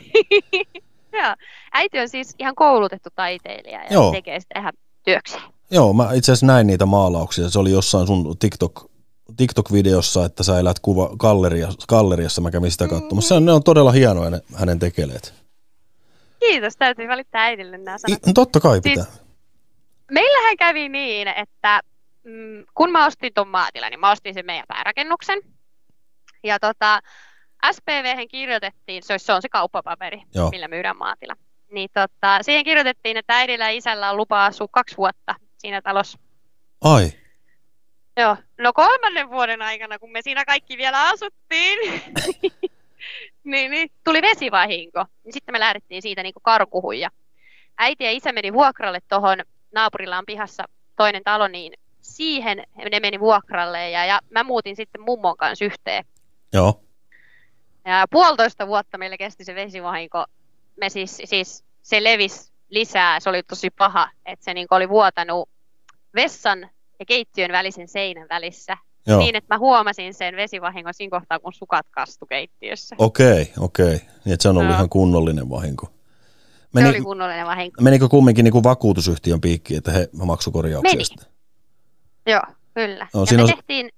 [1.23, 1.35] Joo,
[1.73, 4.13] äiti on siis ihan koulutettu taiteilija ja Joo.
[4.13, 4.73] tekee sitä ihan
[5.05, 5.43] työkseen.
[5.71, 7.51] Joo, mä itse asiassa näin niitä maalauksia.
[7.51, 8.91] Se oli jossain sun TikTok
[9.37, 13.35] TikTok-videossa, että sä elät kuva galleriassa, galleriassa mä kävin sitä katsomassa.
[13.35, 13.47] Mm-hmm.
[13.47, 15.35] Ne on todella hienoja ne hänen tekeleet.
[16.41, 18.29] Kiitos, täytyy välittää äidille nämä sanat.
[18.29, 19.05] I, totta kai pitää.
[19.05, 19.23] Siis,
[20.11, 21.81] meillähän kävi niin, että
[22.27, 25.39] mm, kun mä ostin tuon maatilan, niin mä ostin sen meidän päärakennuksen.
[26.45, 27.01] Ja tota,
[27.73, 30.51] SPV kirjoitettiin, se, se on se kauppapaperi, Joo.
[30.51, 31.37] millä myydään maatila.
[31.71, 36.19] Niin tota, siihen kirjoitettiin, että äidillä ja isällä on lupa asua kaksi vuotta siinä talossa.
[36.81, 37.13] Ai.
[38.17, 41.79] Joo, no kolmannen vuoden aikana, kun me siinä kaikki vielä asuttiin,
[43.45, 45.05] niin, niin, tuli vesivahinko.
[45.25, 47.11] Niin sitten me lähdettiin siitä niin karkuhun ja
[47.79, 49.39] äiti ja isä meni vuokralle tuohon,
[49.75, 50.65] naapurilla on pihassa
[50.97, 51.73] toinen talo, niin
[52.07, 56.05] siihen ne meni vuokralle ja, ja mä muutin sitten mummon kanssa yhteen.
[56.53, 56.81] Joo.
[57.85, 60.25] Ja puolitoista vuotta meillä kesti se vesivahinko.
[60.77, 65.49] Me siis, siis se levisi lisää, se oli tosi paha, että se niin oli vuotanut
[66.15, 68.77] vessan ja keittiön välisen seinän välissä.
[69.07, 69.19] Joo.
[69.19, 72.97] Niin, että mä huomasin sen vesivahingon siinä kohtaa, kun sukat kastu keittiössä.
[72.99, 73.87] Okei, okei.
[73.97, 74.75] Niin, että se on ollut no.
[74.75, 75.87] ihan kunnollinen vahinko.
[76.73, 77.83] Meni, se oli kunnollinen vahinko.
[77.83, 81.36] Menikö kumminkin niin kuin vakuutusyhtiön piikkiin, että he maksu korjauksia Meni.
[82.27, 82.43] Joo,
[82.75, 83.09] kyllä.
[83.15, 83.49] No, ja me on...
[83.49, 83.91] tehtiin...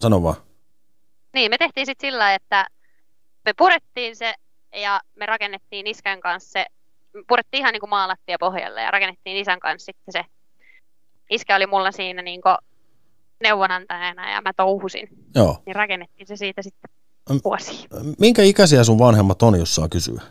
[0.00, 0.36] Sano vaan.
[1.34, 2.66] Niin, me tehtiin sitten sillä, että
[3.44, 4.34] me purettiin se
[4.74, 6.66] ja me rakennettiin iskän kanssa se,
[7.28, 10.24] purettiin ihan niin kuin maalattia pohjalle ja rakennettiin isän kanssa sitten se.
[11.30, 12.56] Iskä oli mulla siinä niin kuin
[13.42, 15.08] neuvonantajana ja mä touhusin.
[15.34, 15.62] Joo.
[15.66, 16.90] Niin rakennettiin se siitä sitten
[17.44, 17.88] vuosi.
[18.18, 20.22] Minkä ikäisiä sun vanhemmat on, jos saa kysyä?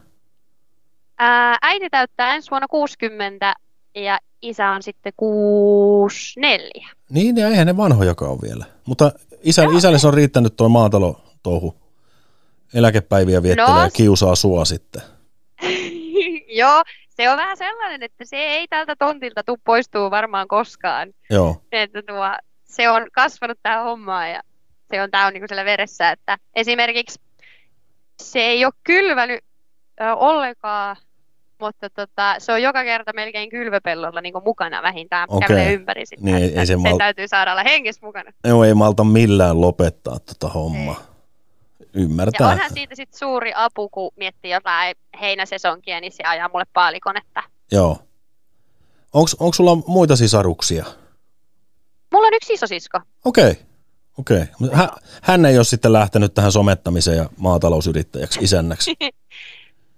[1.17, 3.53] Ää, äiti täyttää ensi vuonna 60
[3.95, 6.89] ja isä on sitten 64.
[7.09, 8.65] Niin, ja eihän ne vanhojakaan ole vielä.
[8.85, 9.11] Mutta
[9.43, 11.75] isä, isälle se on riittänyt tuo maatalo touhu.
[12.73, 15.01] Eläkepäiviä viettelee no, ja kiusaa sua sitten.
[16.59, 21.13] Joo, se on vähän sellainen, että se ei tältä tontilta tule poistuu varmaan koskaan.
[21.29, 21.61] Joo.
[21.71, 22.25] Että tuo,
[22.63, 24.41] se on kasvanut tähän hommaan ja
[24.91, 27.19] se on, tää on niin siellä veressä, että esimerkiksi
[28.21, 29.39] se ei ole kylvänyt
[30.01, 30.95] ö, ollenkaan,
[31.59, 35.47] mutta tota, se on joka kerta melkein kylvöpellolla niin mukana vähintään, okay.
[35.47, 36.23] kävelee ympäri sitä.
[36.25, 36.97] Niin, ei, ei se mal...
[36.97, 38.31] täytyy saada olla hengessä mukana.
[38.47, 40.99] Joo, ei malta millään lopettaa tota hommaa.
[40.99, 41.13] Ei.
[41.93, 42.47] Ymmärtää.
[42.47, 47.43] Ja onhan siitä sitten suuri apu, kun miettii jotain heinäsesonkia, niin se ajaa mulle paalikonetta.
[47.71, 47.97] Joo.
[49.13, 50.85] Onko sulla muita sisaruksia?
[52.11, 52.99] Mulla on yksi isosisko.
[53.25, 53.51] Okei.
[53.51, 53.63] Okay.
[54.17, 54.45] Okei.
[54.61, 54.77] Okay.
[54.77, 54.89] Hän,
[55.21, 58.95] hän ei ole sitten lähtenyt tähän somettamiseen ja maatalousyrittäjäksi, isännäksi.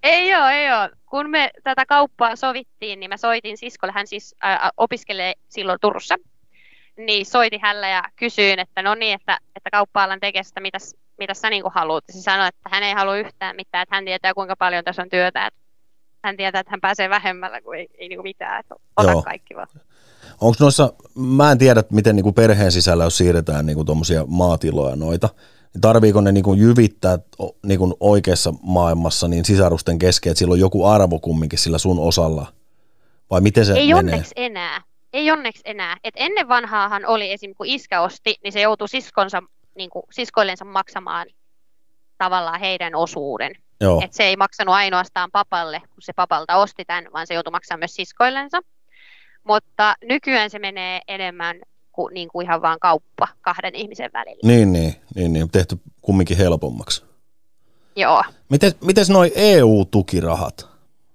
[0.05, 0.89] ei ole, ei ole.
[1.05, 6.15] Kun me tätä kauppaa sovittiin, niin mä soitin siskolle, hän siis ää, opiskelee silloin Turussa,
[6.97, 11.49] niin soitin hänellä ja kysyin, että no niin, että, että kauppa-alan tekestä, mitäs, mitä sä
[11.49, 12.03] niin haluat.
[12.11, 15.09] Se sanoi, että hän ei halua yhtään mitään, että hän tietää kuinka paljon tässä on
[15.09, 15.47] työtä.
[15.47, 15.59] Että
[16.23, 19.23] hän tietää, että hän pääsee vähemmällä kuin ei, ei niin mitään, että ota Joo.
[19.23, 19.67] kaikki vaan.
[20.41, 24.95] Onko noissa, mä en tiedä, miten niin kuin perheen sisällä, jos siirretään niin tuommoisia maatiloja
[24.95, 25.29] noita,
[25.75, 27.19] niin tarviiko ne niin jyvittää
[27.65, 31.99] niin kuin oikeassa maailmassa niin sisarusten kesken, että sillä on joku arvo kumminkin sillä sun
[31.99, 32.53] osalla?
[33.31, 33.99] Vai miten se Ei menee?
[33.99, 34.81] onneksi enää.
[35.13, 35.97] Ei onneksi enää.
[36.03, 37.55] Et ennen vanhaahan oli esim.
[37.57, 39.43] kun iskä osti, niin se joutui siskonsa,
[39.75, 41.27] niin kuin, siskoillensa maksamaan
[42.17, 43.51] tavallaan heidän osuuden.
[43.81, 44.01] Joo.
[44.03, 47.79] Et se ei maksanut ainoastaan papalle, kun se papalta osti tämän, vaan se joutui maksamaan
[47.79, 48.59] myös siskoillensa.
[49.43, 51.59] Mutta nykyään se menee enemmän
[51.95, 54.39] kuin, niin kuin ihan vaan kauppa kahden ihmisen välillä.
[54.43, 55.51] Niin, niin, niin, niin.
[55.51, 57.03] tehty kumminkin helpommaksi.
[57.95, 58.23] Joo.
[58.49, 60.67] Miten, miten noi EU-tukirahat?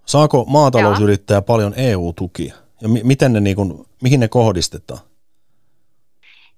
[0.07, 1.43] Saako maatalousyrittäjä Joo.
[1.43, 2.55] paljon EU-tukia?
[2.81, 5.01] Ja mi- miten ne, niin kuin, mihin ne kohdistetaan?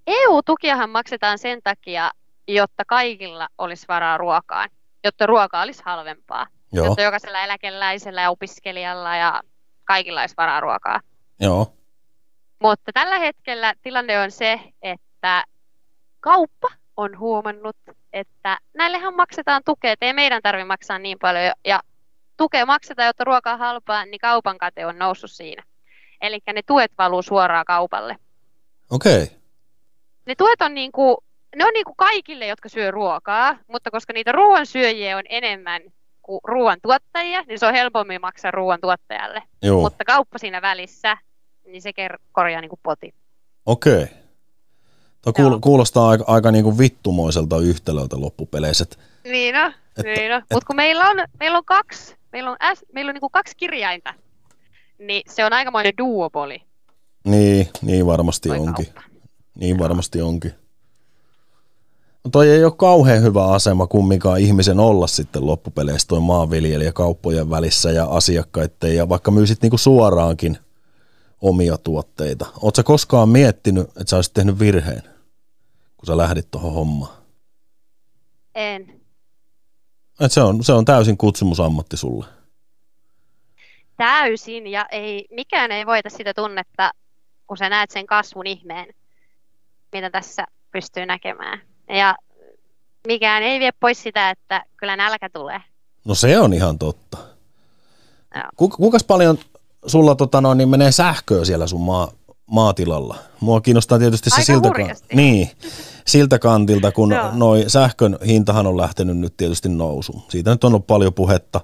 [0.06, 2.10] EU-tukiahan maksetaan sen takia,
[2.48, 4.68] jotta kaikilla olisi varaa ruokaan,
[5.04, 6.46] jotta ruoka olisi halvempaa.
[6.72, 6.86] Joo.
[6.86, 9.42] Jotta jokaisella eläkeläisellä ja opiskelijalla ja
[9.84, 11.00] kaikilla olisi varaa ruokaa.
[11.40, 11.72] Joo.
[12.62, 15.44] Mutta tällä hetkellä tilanne on se, että
[16.20, 17.76] kauppa on huomannut,
[18.12, 21.52] että näillehän maksetaan tukea, että ei meidän tarvitse maksaa niin paljon.
[21.64, 21.80] Ja
[22.36, 25.62] tukea maksetaan, jotta ruoka on halpaa, niin kaupan kate on noussut siinä.
[26.20, 28.16] Eli ne tuet valuu suoraan kaupalle.
[28.90, 29.22] Okei.
[29.22, 29.36] Okay.
[30.26, 31.16] Ne tuet on niin kuin,
[31.56, 35.82] ne on niin kuin kaikille, jotka syö ruokaa, mutta koska niitä ruoan syöjiä on enemmän
[36.22, 39.42] kuin ruoan tuottajia, niin se on helpommin maksaa ruoan tuottajalle.
[39.62, 39.80] Joo.
[39.80, 41.16] Mutta kauppa siinä välissä,
[41.66, 41.92] niin se
[42.32, 43.14] korjaa niin kuin poti.
[43.66, 44.06] Okei.
[45.22, 48.84] Tuo kuulostaa aika, aika niin kuin vittumoiselta yhtälöltä loppupeleissä.
[49.24, 50.42] Niin on, niin on.
[50.52, 53.56] Mutta kun meillä on, meillä on kaksi, meillä on, S, meillä on niin kuin kaksi
[53.56, 54.14] kirjainta,
[54.98, 56.62] niin se on aikamoinen duopoli.
[57.24, 58.86] Niin, niin varmasti Toi onkin.
[58.86, 59.02] Kauppa.
[59.54, 60.52] Niin varmasti onkin.
[62.24, 67.50] No toi ei ole kauhean hyvä asema kumminkaan ihmisen olla sitten loppupeleissä toi maanviljelijä kauppojen
[67.50, 70.58] välissä ja asiakkaiden ja vaikka myysit niinku suoraankin
[71.42, 72.46] omia tuotteita.
[72.62, 75.02] Oletko koskaan miettinyt, että sä olisit tehnyt virheen,
[75.96, 77.16] kun sä lähdit tuohon hommaan?
[78.54, 79.00] En.
[80.20, 82.26] Et se, on, se on täysin kutsumusammatti sulle.
[83.96, 86.90] täysin ja ei, mikään ei voita sitä tunnetta,
[87.46, 88.94] kun sä näet sen kasvun ihmeen,
[89.92, 91.60] mitä tässä pystyy näkemään.
[91.88, 92.16] Ja
[93.06, 95.60] mikään ei vie pois sitä, että kyllä nälkä tulee.
[96.04, 97.18] No se on ihan totta.
[98.56, 99.38] Ku, kuinka paljon
[99.86, 102.12] sulla tota, no, niin menee sähköä siellä sun maa,
[102.46, 103.16] maatilalla?
[103.40, 104.70] Mua kiinnostaa tietysti se siltä,
[105.14, 105.50] niin,
[106.06, 110.22] siltä kantilta, kun noi sähkön hintahan on lähtenyt nyt tietysti nousuun.
[110.28, 111.60] Siitä nyt on ollut paljon puhetta.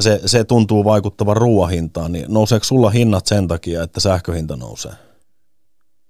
[0.00, 4.92] Se, se tuntuu vaikuttavan ruoahintaan, niin nouseeko sulla hinnat sen takia, että sähköhinta nousee?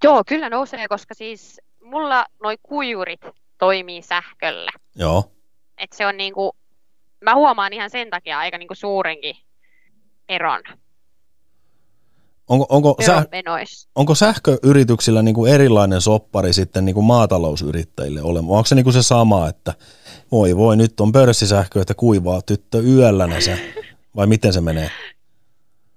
[0.03, 3.21] Joo, kyllä nousee, koska siis mulla noi kuijurit
[3.59, 4.71] toimii sähköllä.
[4.95, 5.31] Joo.
[5.77, 6.55] Et se on niinku,
[7.23, 9.35] mä huomaan ihan sen takia aika niinku suurenkin
[10.29, 10.61] eron.
[12.51, 13.25] Onko, onko, säh,
[13.95, 18.57] onko sähköyrityksillä niin kuin erilainen soppari sitten niin kuin maatalousyrittäjille olemaan?
[18.57, 19.73] Onko se niin kuin se sama, että
[20.31, 23.73] voi voi, nyt on pörssisähkö, että kuivaa tyttö yöllä se,
[24.15, 24.89] vai miten se menee?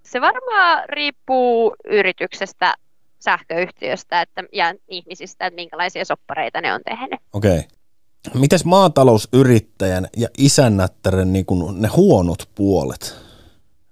[0.03, 2.75] Se varmaan riippuu yrityksestä,
[3.19, 7.21] sähköyhtiöstä että, ja ihmisistä, että minkälaisia soppareita ne on tehnyt.
[7.33, 7.59] Okei.
[7.59, 8.41] Okay.
[8.41, 13.15] Mites maatalousyrittäjän ja isännättären niin kuin ne huonot puolet?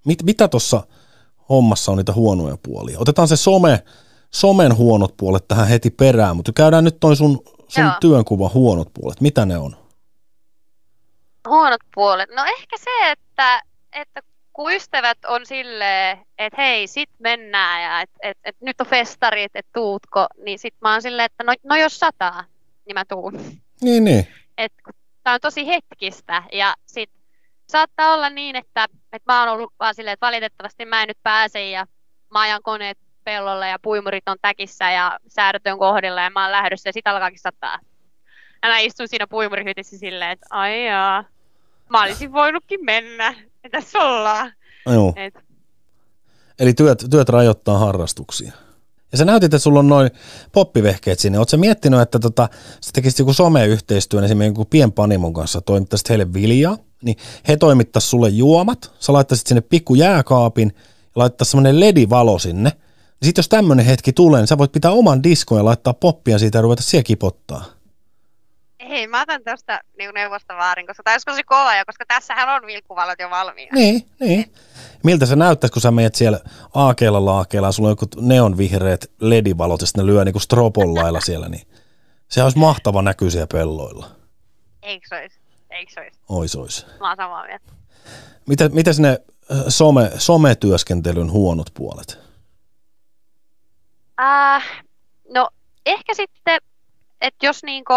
[0.05, 0.83] Mit, mitä tuossa
[1.53, 2.99] hommassa on niitä huonoja puolia?
[3.01, 3.83] Otetaan se some,
[4.31, 9.21] somen huonot puolet tähän heti perään, mutta käydään nyt toi sun, sun työnkuva huonot puolet.
[9.21, 9.77] Mitä ne on?
[11.49, 12.31] Huonot puolet?
[12.37, 14.21] No ehkä se, että, että
[14.53, 19.53] kun ystävät on silleen, että hei, sit mennään ja että et, et, nyt on festarit,
[19.55, 22.45] että tuutko, niin sit mä oon silleen, että no, no jos sataa,
[22.87, 23.41] niin mä tuun.
[23.81, 24.27] Niin, niin.
[24.59, 24.73] Et,
[25.23, 27.11] tää on tosi hetkistä ja sit
[27.73, 31.19] saattaa olla niin, että, että mä oon ollut vaan silleen, että valitettavasti mä en nyt
[31.23, 31.87] pääse ja
[32.31, 36.53] mä ajan koneet pellolle ja puimurit on täkissä ja säädöt on kohdilla ja mä oon
[36.53, 37.79] lähdössä ja sit alkaakin sataa.
[38.63, 41.25] Ja mä istun siinä puimurihytissä silleen, että ai jaa,
[41.89, 43.35] mä olisin voinutkin mennä.
[43.65, 44.53] Ja tässä ollaan.
[44.87, 45.13] Joo.
[45.17, 45.35] Et.
[46.59, 48.53] Eli työt, työt rajoittaa harrastuksia.
[49.13, 50.11] Ja sä näytit, että sulla on noin
[50.53, 51.39] poppivehkeet sinne.
[51.39, 52.49] Oletko miettinyt, että tota,
[52.81, 57.17] sä tekisit joku someyhteistyön esimerkiksi joku pienpanimon kanssa, toimittaisit heille viljaa, niin
[57.49, 62.73] he toimittaisivat sulle juomat, sä laittaisit sinne pikku jääkaapin ja laittaisit semmoinen ledivalo sinne.
[63.23, 66.59] Sitten jos tämmöinen hetki tulee, niin sä voit pitää oman diskon ja laittaa poppia siitä
[66.59, 67.65] ja ruveta siellä kipottaa.
[68.89, 72.67] Hei, mä otan tuosta niin neuvosta vaarin, koska tämä olisi kova, ja koska tässähän on
[72.67, 73.71] vilkkuvalot jo valmiina.
[73.75, 74.53] Niin, niin.
[75.05, 76.41] Miltä se näyttäisi, kun sä menet siellä
[76.75, 81.21] aakeella laakeella, ja sulla on joku neonvihreät ledivalot, ja sitten ne lyö niin kuin stropollailla
[81.21, 81.67] siellä, niin
[82.29, 84.11] se olisi mahtava näky siellä pelloilla.
[84.83, 85.41] Eikö se olisi?
[85.73, 86.21] Eikö se olisi?
[86.29, 86.87] Ois, ois.
[87.01, 87.73] Mä oon samaa mieltä.
[88.49, 89.21] Miten, mites ne
[89.69, 92.19] some, sometyöskentelyn huonot puolet?
[94.21, 94.83] Äh,
[95.35, 95.49] no
[95.87, 96.61] ehkä sitten,
[97.21, 97.93] että jos niinku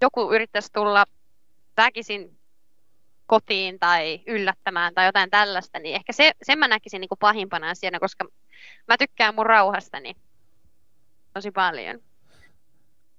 [0.00, 1.04] joku yrittäisi tulla
[1.76, 2.38] väkisin
[3.26, 7.70] kotiin tai yllättämään tai jotain tällaista, niin ehkä se, sen mä näkisin niin kuin pahimpana
[7.70, 8.24] asiana, koska
[8.88, 10.14] mä tykkään mun rauhastani
[11.34, 12.00] tosi paljon.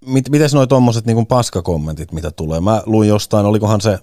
[0.06, 2.60] Mit, mites noi tuommoiset niin paskakommentit, mitä tulee?
[2.60, 3.99] Mä luin jostain, olikohan se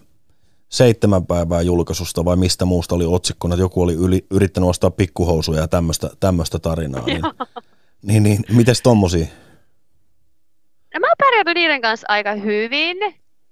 [0.69, 5.61] seitsemän päivää julkaisusta vai mistä muusta oli otsikkona, että joku oli yli, yrittänyt ostaa pikkuhousuja
[5.61, 5.69] ja
[6.21, 7.07] tämmöistä tarinaa.
[7.07, 7.23] Niin,
[8.03, 9.27] niin, niin, mites tommosia?
[10.95, 12.97] No mä oon pärjännyt niiden kanssa aika hyvin.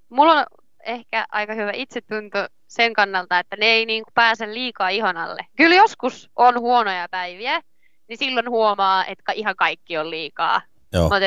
[0.08, 0.44] Mulla on
[0.86, 2.38] ehkä aika hyvä itsetunto
[2.68, 5.46] sen kannalta, että ne ei niin kuin pääse liikaa ihon alle.
[5.56, 7.60] Kyllä joskus on huonoja päiviä,
[8.08, 10.62] niin silloin huomaa, että ihan kaikki on liikaa.
[10.94, 11.20] Mutta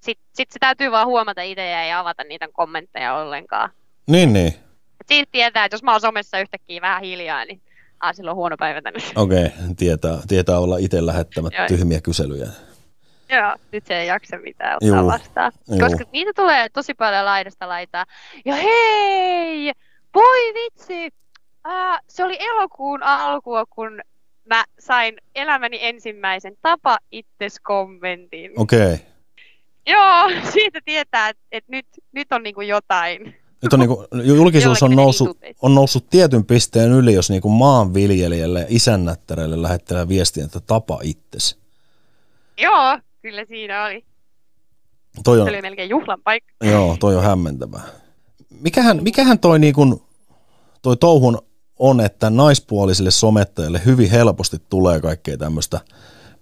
[0.00, 3.70] sitten sit se täytyy vaan huomata itse ja ei avata niitä kommentteja ollenkaan.
[4.06, 4.54] Niin, niin.
[5.06, 7.60] Siitä tietää, että jos mä oon somessa yhtäkkiä vähän hiljaa, niin
[8.00, 9.00] ah, silloin on huono päivä tänne.
[9.16, 9.74] Okei, okay.
[9.76, 12.48] tietää, tietää olla itse lähettämät tyhmiä kyselyjä.
[13.30, 15.06] Joo, nyt se ei jaksa mitään ottaa Juu.
[15.06, 15.52] vastaan.
[15.68, 15.78] Juu.
[15.78, 18.04] Koska niitä tulee tosi paljon laidasta laitaa.
[18.44, 19.72] Ja hei,
[20.14, 21.10] voi vitsi,
[21.66, 24.00] äh, se oli elokuun alkua, kun
[24.44, 28.52] mä sain elämäni ensimmäisen tapa itses kommentin.
[28.56, 28.94] Okei.
[28.94, 28.98] Okay.
[29.88, 33.34] Joo, siitä tietää, että et nyt, nyt on niinku jotain.
[33.62, 38.66] Nyt on niinku, julkisuus on noussut, on noussut tietyn pisteen yli, jos niinku maanviljelijälle ja
[38.68, 41.58] isännättärälle lähettelee viestiä, että tapa itsesi.
[42.58, 44.04] Joo, Kyllä siinä oli.
[45.24, 46.52] Toi on, se oli melkein juhlan paikka.
[46.64, 47.82] Joo, toi on hämmentävää.
[48.60, 50.02] Mikähän, mikähän toi, niin kun,
[50.82, 51.38] toi touhun
[51.78, 55.80] on, että naispuolisille somettajalle hyvin helposti tulee kaikkea tämmöistä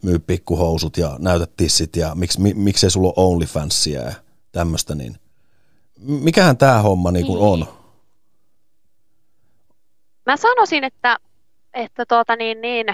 [0.02, 4.12] myy pikkuhousut ja näytä tissit ja miksi, mi, miksei sulla ole OnlyFansia ja
[4.52, 5.16] tämmöistä, niin
[5.98, 7.38] mikähän tämä homma niin niin.
[7.38, 7.66] on?
[10.26, 11.16] Mä sanoisin, että,
[11.74, 12.86] että tuota niin, niin,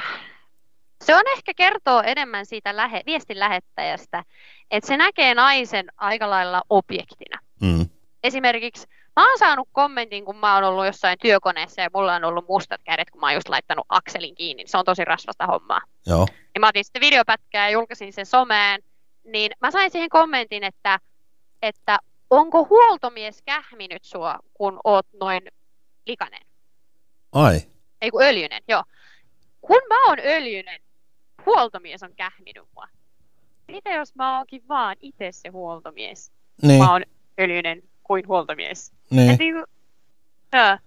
[1.04, 4.24] se on ehkä kertoo enemmän siitä lähe, viestin lähettäjästä,
[4.70, 7.38] että se näkee naisen aika lailla objektina.
[7.60, 7.86] Mm.
[8.22, 8.86] esimerkiksi
[9.16, 12.80] mä oon saanut kommentin, kun mä oon ollut jossain työkoneessa ja mulla on ollut mustat
[12.84, 14.62] kädet, kun mä oon just laittanut akselin kiinni.
[14.66, 15.80] Se on tosi rasvasta hommaa.
[16.06, 16.26] Joo.
[16.54, 18.82] Ja mä otin sitten videopätkää ja julkaisin sen someen,
[19.24, 20.98] niin mä sain siihen kommentin, että,
[21.62, 21.98] että
[22.30, 25.42] onko huoltomies kähminyt sua, kun oot noin
[26.06, 26.40] likainen?
[27.32, 27.60] Ai.
[28.00, 28.82] Ei kun öljyinen, joo.
[29.60, 30.80] Kun mä oon öljyinen,
[31.46, 32.88] huoltomies on kähminyt mua.
[33.68, 36.32] Mitä jos mä oonkin vaan itse se huoltomies?
[36.62, 36.82] Niin.
[36.82, 37.02] Mä oon
[37.40, 38.92] öljyinen kuin huoltomies.
[39.10, 39.30] Niin.
[39.30, 39.64] Et niinku,
[40.52, 40.78] joo.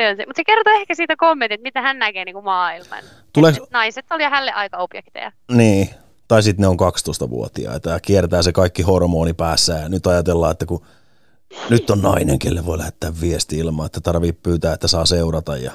[0.00, 0.14] Se.
[0.26, 3.04] Mutta se kertoo ehkä siitä kommentit, mitä hän näkee niinku maailman.
[3.32, 5.32] Tuleeko, Et naiset oli hänelle aika objekteja.
[5.52, 5.90] niin.
[6.28, 10.66] Tai sitten ne on 12-vuotiaita ja kiertää se kaikki hormoni päässä ja nyt ajatellaan, että
[10.66, 10.82] kun
[11.70, 15.72] nyt on nainen, kelle voi lähettää viesti ilman, että tarvii pyytää, että saa seurata ja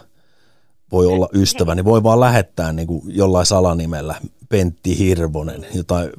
[0.92, 4.16] voi olla ystävä, niin voi vaan lähettää niin kuin jollain salanimellä
[4.50, 6.10] Pentti Hirvonen, jotain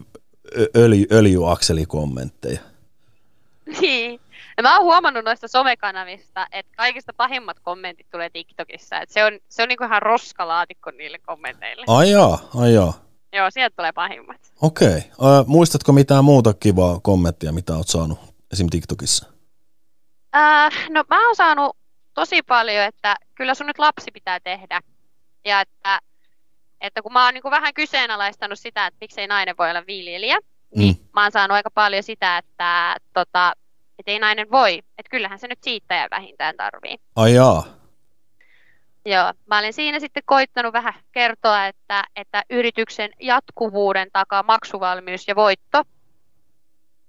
[0.77, 2.61] öljy, öljyakselikommentteja.
[3.81, 4.21] Niin.
[4.63, 9.01] Ja mä oon huomannut noista somekanavista, että kaikista pahimmat kommentit tulee TikTokissa.
[9.01, 11.85] Et se on, se on niinku ihan roskalaatikko niille kommenteille.
[11.87, 12.93] Ai jaa, ai jaa.
[13.33, 14.53] Joo, sieltä tulee pahimmat.
[14.61, 14.99] Okei.
[15.19, 15.45] Okay.
[15.47, 18.19] muistatko mitään muuta kivaa kommenttia, mitä oot saanut
[18.53, 18.67] esim.
[18.71, 19.27] TikTokissa?
[20.37, 21.77] Äh, no mä oon saanut
[22.15, 24.81] tosi paljon, että kyllä sun nyt lapsi pitää tehdä.
[25.45, 25.99] Ja että,
[26.81, 30.39] että kun mä oon niin vähän kyseenalaistanut sitä, että miksei nainen voi olla viljelijä,
[30.77, 31.09] niin Mm.
[31.15, 33.53] mä oon saanut aika paljon sitä, että tota,
[34.03, 34.79] et ei nainen voi.
[34.79, 36.97] Että kyllähän se nyt siittäjä vähintään tarvii.
[37.17, 37.65] Ai jaa.
[39.07, 45.37] Joo, mä olen siinä sitten koittanut vähän kertoa, että, että yrityksen jatkuvuuden takaa maksuvalmius ja
[45.37, 45.83] voitto,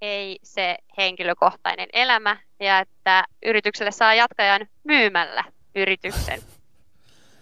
[0.00, 6.40] ei se henkilökohtainen elämä, ja että yritykselle saa jatkajan myymällä yrityksen,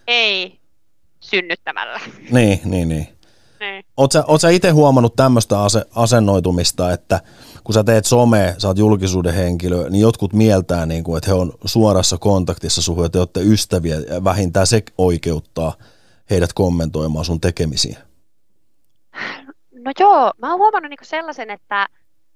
[0.07, 0.59] ei
[1.19, 1.99] synnyttämällä.
[2.31, 3.07] Niin, niin, niin.
[3.59, 3.83] Niin.
[4.41, 7.19] Sä itse huomannut tämmöistä ase, asennoitumista, että
[7.63, 11.33] kun sä teet somea, sä oot julkisuuden henkilö, niin jotkut mieltää, niin kuin, että he
[11.33, 15.73] on suorassa kontaktissa suhun, että te olette ystäviä ja vähintään se oikeuttaa
[16.29, 17.99] heidät kommentoimaan sun tekemisiä.
[19.71, 21.87] No joo, mä oon huomannut niinku sellaisen, että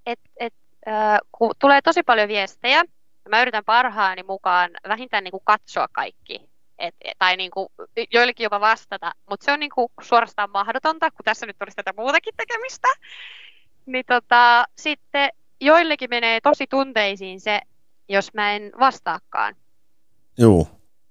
[0.05, 0.53] et, et,
[0.87, 6.49] äh, kun tulee tosi paljon viestejä, ja mä yritän parhaani mukaan vähintään niinku katsoa kaikki,
[6.79, 7.71] et, tai niinku,
[8.13, 12.33] joillekin jopa vastata, mutta se on niinku suorastaan mahdotonta, kun tässä nyt olisi tätä muutakin
[12.37, 12.87] tekemistä.
[13.87, 15.29] Niin tota, sitten
[15.61, 17.61] joillekin menee tosi tunteisiin se,
[18.09, 19.55] jos mä en vastaakaan.
[20.37, 20.67] Juu,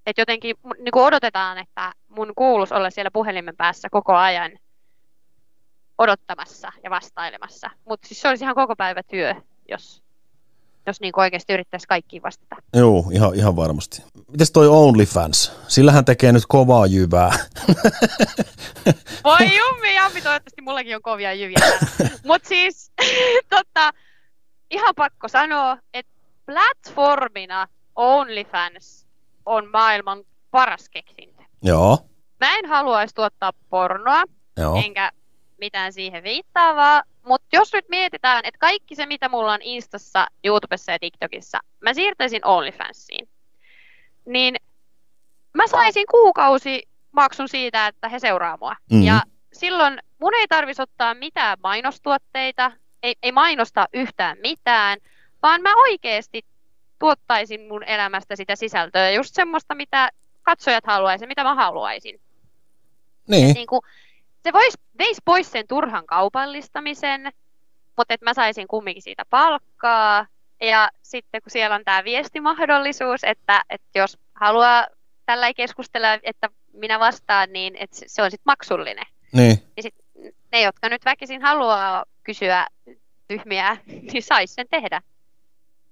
[0.07, 4.53] Et jotenkin niin kuin odotetaan, että mun kuuluisi olla siellä puhelimen päässä koko ajan
[5.99, 7.71] odottamassa ja vastailemassa.
[7.85, 9.35] Mutta siis se olisi ihan koko päivä työ,
[9.69, 10.03] jos,
[10.87, 12.57] jos niin oikeasti yrittäisi kaikkiin vastata.
[12.77, 14.03] juu, ihan, ihan varmasti.
[14.29, 15.53] Mites toi OnlyFans?
[15.69, 17.33] Sillähän tekee nyt kovaa jyvää.
[19.25, 21.59] Voi jummi, jammi, toivottavasti mullakin on kovia jyviä.
[22.27, 22.93] Mutta siis,
[23.51, 23.91] tota,
[24.71, 26.13] ihan pakko sanoa, että
[26.47, 29.07] platformina OnlyFans
[29.47, 31.43] on maailman paras keksintö.
[31.63, 31.99] Joo,
[32.41, 34.23] Mä en haluaisi tuottaa pornoa,
[34.57, 34.83] joo.
[34.85, 35.11] enkä
[35.59, 37.03] mitään siihen viittaavaa.
[37.23, 41.95] Mutta jos nyt mietitään, että kaikki se, mitä mulla on Instassa, YouTubessa ja TikTokissa, mä
[41.95, 43.29] siirtäisin OnlyFansiin,
[44.27, 44.57] niin
[45.55, 46.83] mä saisin kuukausi
[47.13, 48.77] maksun siitä, että he seuraa mua.
[48.91, 49.03] Mhm.
[49.03, 54.99] Ja silloin mun ei tarvitsisi ottaa mitään mainostuotteita, ei, ei mainostaa yhtään mitään,
[55.43, 56.45] vaan mä oikeasti
[56.99, 60.11] tuottaisin mun elämästä sitä sisältöä, just semmoista, mitä
[60.43, 62.21] katsojat haluaisivat, mitä mä haluaisin
[63.29, 63.81] Niin, niin kuin,
[64.47, 67.33] se vois, veisi pois sen turhan kaupallistamisen,
[67.97, 70.27] mutta että mä saisin kumminkin siitä palkkaa.
[70.61, 74.87] Ja sitten kun siellä on tämä viestimahdollisuus, että, että jos haluaa
[75.27, 79.07] tällä keskustella, että minä vastaan, niin että se- on sitten maksullinen.
[79.33, 79.63] niin.
[79.77, 79.95] Ja sit
[80.53, 82.67] ne, jotka nyt väkisin haluaa kysyä
[83.29, 83.77] tyhmiä,
[84.13, 85.03] niin sais sen tehdä.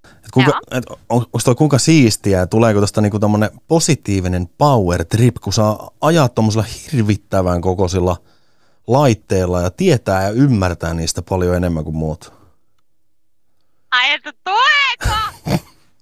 [0.05, 5.05] Et kuinka, et on, onko toi kuinka siistiä ja tuleeko tuosta niinku tommonen positiivinen power
[5.05, 8.17] trip, kun saa ajaa tuommoisilla hirvittävän kokoisilla
[8.87, 12.33] laitteilla ja tietää ja ymmärtää niistä paljon enemmän kuin muut.
[13.91, 15.19] Ai että tuleeko?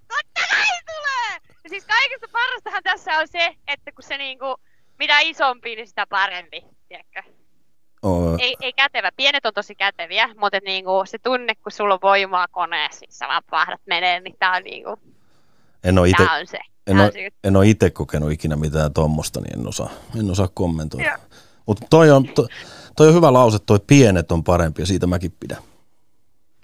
[0.08, 1.40] Totta kai tulee!
[1.64, 4.56] Ja siis kaikista parastahan tässä on se, että kun se niinku,
[4.98, 7.22] mitä isompi, niin sitä parempi, tiedätkö?
[8.02, 9.10] Oo, Ei, ei kätevä.
[9.16, 13.12] Pienet on tosi käteviä, mutta et niinku, se tunne, kun sulla on voimaa koneessa, niin
[13.12, 14.98] sä vaan pahdat menee, niin tää on, niinku,
[15.84, 16.58] en ole ite, on se.
[16.86, 17.12] en oo, on
[17.44, 21.08] en oo ite kokenut ikinä mitään tuommoista, niin en osaa, en osaa kommentoida.
[21.08, 21.18] Joo.
[21.66, 22.46] Mutta toi on, to,
[22.96, 25.58] toi on hyvä lause, toi pienet on parempi ja siitä mäkin pidän.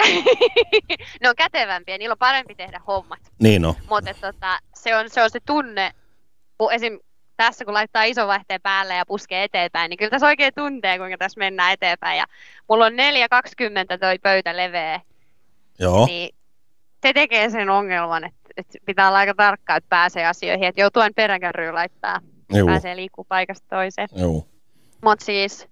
[1.20, 3.18] ne on kätevämpiä, niillä on parempi tehdä hommat.
[3.38, 3.74] Niin on.
[3.88, 5.92] Mutta tota, se, on, se on se tunne,
[6.58, 6.98] kun esim.
[7.36, 11.18] tässä kun laittaa iso vaihteen päälle ja puskee eteenpäin, niin kyllä tässä oikein tuntee, kuinka
[11.18, 12.18] tässä mennään eteenpäin.
[12.18, 12.24] Ja
[12.68, 15.00] mulla on 4,20 toi pöytä leveä,
[15.78, 16.34] Joo, niin
[17.02, 21.02] se tekee sen ongelman, että, että pitää olla aika tarkka, että pääsee asioihin, että joutuu
[21.16, 22.20] peräkärryyn laittaa,
[22.54, 22.66] Juu.
[22.66, 24.08] pääsee liikkuu paikasta toiseen.
[24.16, 24.46] Joo.
[25.02, 25.68] Mutta siis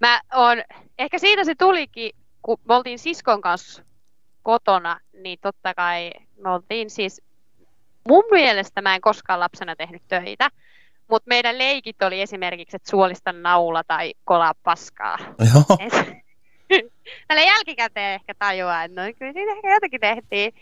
[0.00, 0.62] mä oon,
[0.98, 2.10] ehkä siitä se tulikin,
[2.42, 3.82] kun me oltiin siskon kanssa
[4.42, 7.22] kotona, niin totta kai me oltiin siis,
[8.08, 10.50] mun mielestä mä en koskaan lapsena tehnyt töitä,
[11.08, 15.18] mutta meidän leikit oli esimerkiksi, että suolista naula tai kolaa paskaa.
[15.54, 15.78] Joo.
[15.80, 16.16] Et-
[17.28, 20.52] Tällä jälkikäteen ehkä tajuaa, että no kyllä siinä ehkä jotakin tehtiin.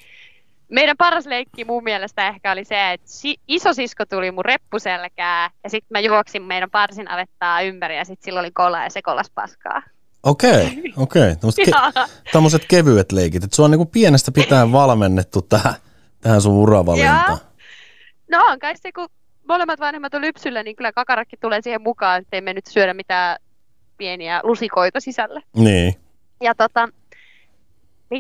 [0.69, 5.71] Meidän paras leikki mun mielestä ehkä oli se, että si- isosisko tuli mun reppuselkää ja
[5.71, 9.31] sitten mä juoksin meidän parsin avettaa ympäri ja sitten sillä oli kola ja se kolas
[9.35, 9.83] paskaa.
[10.23, 11.37] Okei, okei.
[11.37, 13.45] Tämmöiset ke- tämmöiset kevyet leikit.
[13.45, 15.75] Että sua on niinku pienestä pitäen valmennettu tähän,
[16.21, 17.39] tähän sun uravalintaan.
[18.31, 19.09] No on kai se, kun
[19.49, 23.37] molemmat vanhemmat on lypsyllä, niin kyllä kakarakki tulee siihen mukaan, ettei me nyt syödä mitään
[23.99, 25.41] pieniä lusikoita sisällä.
[25.57, 25.95] Niin.
[26.43, 26.89] Ja tota,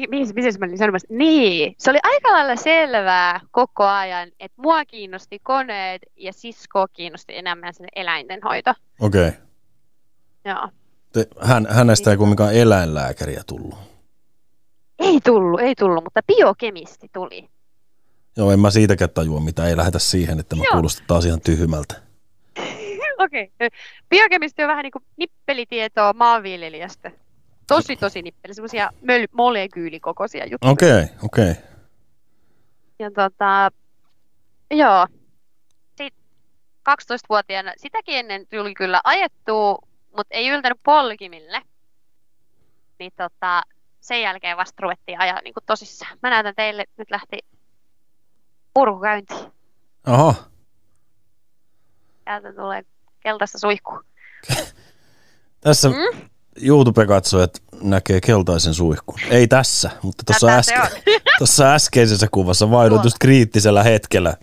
[0.00, 1.08] mi- mi- miten mä olin sanomassa?
[1.10, 7.36] Niin, se oli aika lailla selvää koko ajan, että mua kiinnosti koneet ja siskoa kiinnosti
[7.36, 8.74] enemmän sen eläintenhoito.
[9.00, 9.28] Okei.
[9.28, 9.40] Okay.
[10.44, 10.68] Joo.
[11.12, 13.74] Te, hän, hänestä ei kumminkaan eläinlääkäriä tullut.
[14.98, 17.48] Ei tullut, ei tullut, mutta biokemisti tuli.
[18.36, 20.72] Joo, en mä siitäkään tajua, mitä ei lähetä siihen, että mä Joo.
[20.72, 21.94] kuulostan taas ihan tyhmältä.
[23.24, 23.44] Okei.
[23.44, 23.68] Okay.
[24.10, 27.10] Biokemisti on vähän niin kuin nippelitietoa maanviljelijästä.
[27.66, 30.72] Tosi, tosi nippeli, semmoisia möl- molekyylikokoisia juttuja.
[30.72, 31.50] Okei, okay, okei.
[31.50, 31.62] Okay.
[32.98, 33.70] Ja tota,
[34.70, 35.06] joo.
[35.88, 36.24] Sitten
[36.90, 39.78] 12-vuotiaana, sitäkin ennen tuli kyllä ajettua,
[40.16, 41.62] mutta ei yltänyt polkimille.
[42.98, 43.62] Niin tota,
[44.00, 46.18] sen jälkeen vasta ruvettiin ajaa niin kuin tosissaan.
[46.22, 47.38] Mä näytän teille, nyt lähti
[48.74, 49.34] purkukäynti.
[50.06, 50.34] Aha,
[52.24, 52.82] Täältä tulee
[53.20, 54.04] keltaista suihkua.
[55.60, 56.28] tässä Mm?
[56.62, 59.18] YouTube-katsojat näkee keltaisen suihkun.
[59.30, 60.90] Ei tässä, mutta tuossa äske-
[61.38, 63.06] tuossa äskeisessä kuvassa vaihdoit Tuolla.
[63.06, 64.36] just kriittisellä hetkellä.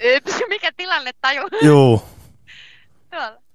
[0.00, 1.42] Yps, mikä tilanne taju?
[1.66, 2.02] Juu.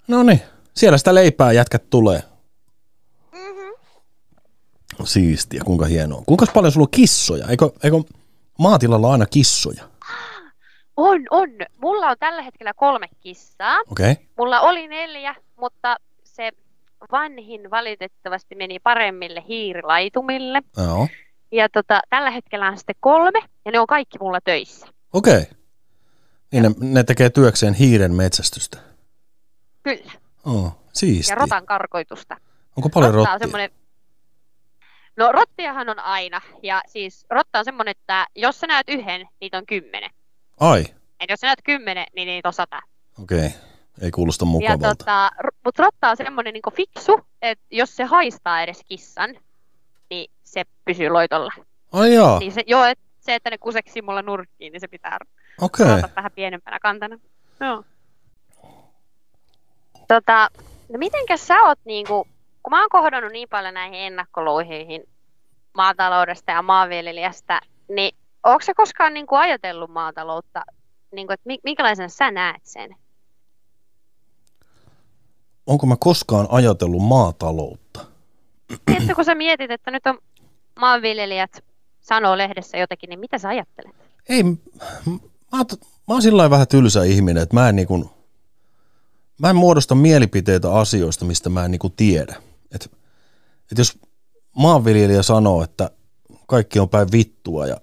[0.08, 0.42] No niin,
[0.76, 2.24] siellä sitä leipää jätkät tulee.
[3.32, 3.70] Mhm.
[5.04, 6.24] Siistiä, kuinka hienoa.
[6.26, 7.48] Kuinka paljon sulla on kissoja?
[7.48, 7.98] Eikö, eikö
[8.60, 9.84] maatilalla aina kissoja?
[10.98, 11.50] On, on.
[11.82, 13.80] Mulla on tällä hetkellä kolme kissaa.
[13.92, 14.12] Okei.
[14.12, 14.26] Okay.
[14.38, 15.98] Mulla oli neljä, mutta
[17.12, 20.62] vanhin valitettavasti meni paremmille hiirilaitumille.
[20.78, 21.08] Joo.
[21.52, 24.88] Ja tota, tällä hetkellä on sitten kolme, ja ne on kaikki mulla töissä.
[25.14, 25.38] Okei.
[25.38, 25.46] Okay.
[26.52, 28.78] Niin ne, ne tekee työkseen hiiren metsästystä.
[29.84, 30.12] Kyllä.
[30.46, 31.34] Oh, siistiä.
[31.34, 32.38] Ja rotan karkoitusta.
[32.78, 33.48] Onko paljon Rotta on rottia?
[33.48, 33.70] semmoinen...
[35.18, 36.42] No rottiahan on aina.
[36.64, 40.10] Ja siis rotta on semmoinen, että jos sä näet yhden, niitä on kymmenen.
[40.60, 40.86] Ai,
[41.20, 42.82] Et jos sä näet kymmenen, niin niitä on sata.
[43.22, 43.38] okei.
[43.38, 43.50] Okay.
[44.02, 44.96] Ei kuulosta Ja mukavalta.
[44.96, 45.32] tota,
[45.66, 49.36] mutta rotta on semmoinen niin fiksu, että jos se haistaa edes kissan,
[50.10, 51.52] niin se pysyy loitolla.
[51.92, 55.18] Ai jaa, Niin se, joo, et, se, että ne kuseksi mulla nurkkiin, niin se pitää
[55.62, 56.02] okay.
[56.16, 57.20] Vähän pienempänä kantana.
[57.60, 57.84] Joo.
[60.08, 60.50] Tota,
[60.90, 62.28] no mitenkäs sä oot niinku,
[62.64, 65.04] kun mä oon kohdannut niin paljon näihin ennakkoluihin
[65.74, 70.62] maataloudesta ja maanviljelijästä, niin onko sä koskaan niinku ajatellut maataloutta,
[71.12, 72.96] niinku, että mi- minkälaisena sä näet sen?
[75.70, 78.06] Onko mä koskaan ajatellut maataloutta?
[78.86, 80.18] Tiedätkö, kun sä mietit, että nyt on
[80.80, 81.64] maanviljelijät
[82.02, 83.96] sanoo lehdessä jotakin, niin mitä sä ajattelet?
[84.30, 84.58] Ei, mä,
[85.52, 85.64] mä
[86.08, 88.12] oon sillä vähän tylsä ihminen, että mä en niinku,
[89.40, 92.36] mä en muodosta mielipiteitä asioista, mistä mä en niinku tiedä.
[92.76, 92.92] Et,
[93.72, 94.00] et jos
[94.56, 95.92] maanviljelijä sanoo, että
[96.48, 97.78] kaikki on päin vittua ja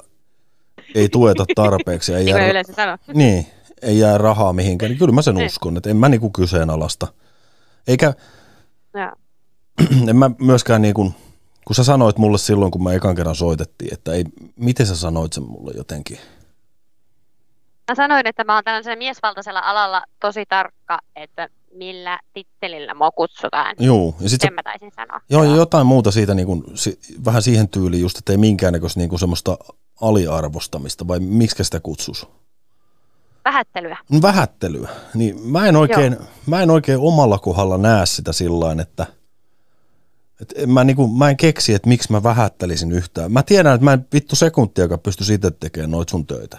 [0.94, 3.46] ei tueta tarpeeksi ei Niin kuin jää, niin,
[3.82, 5.46] ei jää rahaa mihinkään, niin kyllä mä sen Niin.
[5.46, 7.06] uskon, että en mä niinku kyseenalaista.
[7.86, 8.14] Eikä,
[8.94, 9.12] Joo.
[10.10, 11.12] en mä myöskään niinku,
[11.66, 14.24] kun sä sanoit mulle silloin, kun mä ekan kerran soitettiin, että ei,
[14.56, 16.18] miten sä sanoit sen mulle jotenkin?
[17.88, 23.76] Mä sanoin, että mä oon tällaisella miesvaltaisella alalla tosi tarkka, että millä tittelillä mua kutsutaan.
[23.80, 25.20] Juu, ja sit sä Sen mä taisin sanoa.
[25.30, 29.00] Joo, ja jotain muuta siitä, niin kuin, si, vähän siihen tyyliin just, että ei minkäännäköistä
[29.00, 29.58] niin kuin semmoista
[30.00, 32.26] aliarvostamista, vai miksi sitä kutsus?
[33.46, 33.98] Vähättelyä.
[34.22, 34.88] Vähättelyä.
[35.14, 36.16] Niin mä en oikein,
[36.46, 39.06] mä en oikein omalla kohdalla näe sitä sillä että,
[40.40, 43.32] että en mä, niin kuin, mä en keksi, että miksi mä vähättelisin yhtään.
[43.32, 46.56] Mä tiedän, että mä en vittu sekuntiakaan pysty itse tekemään noit sun töitä.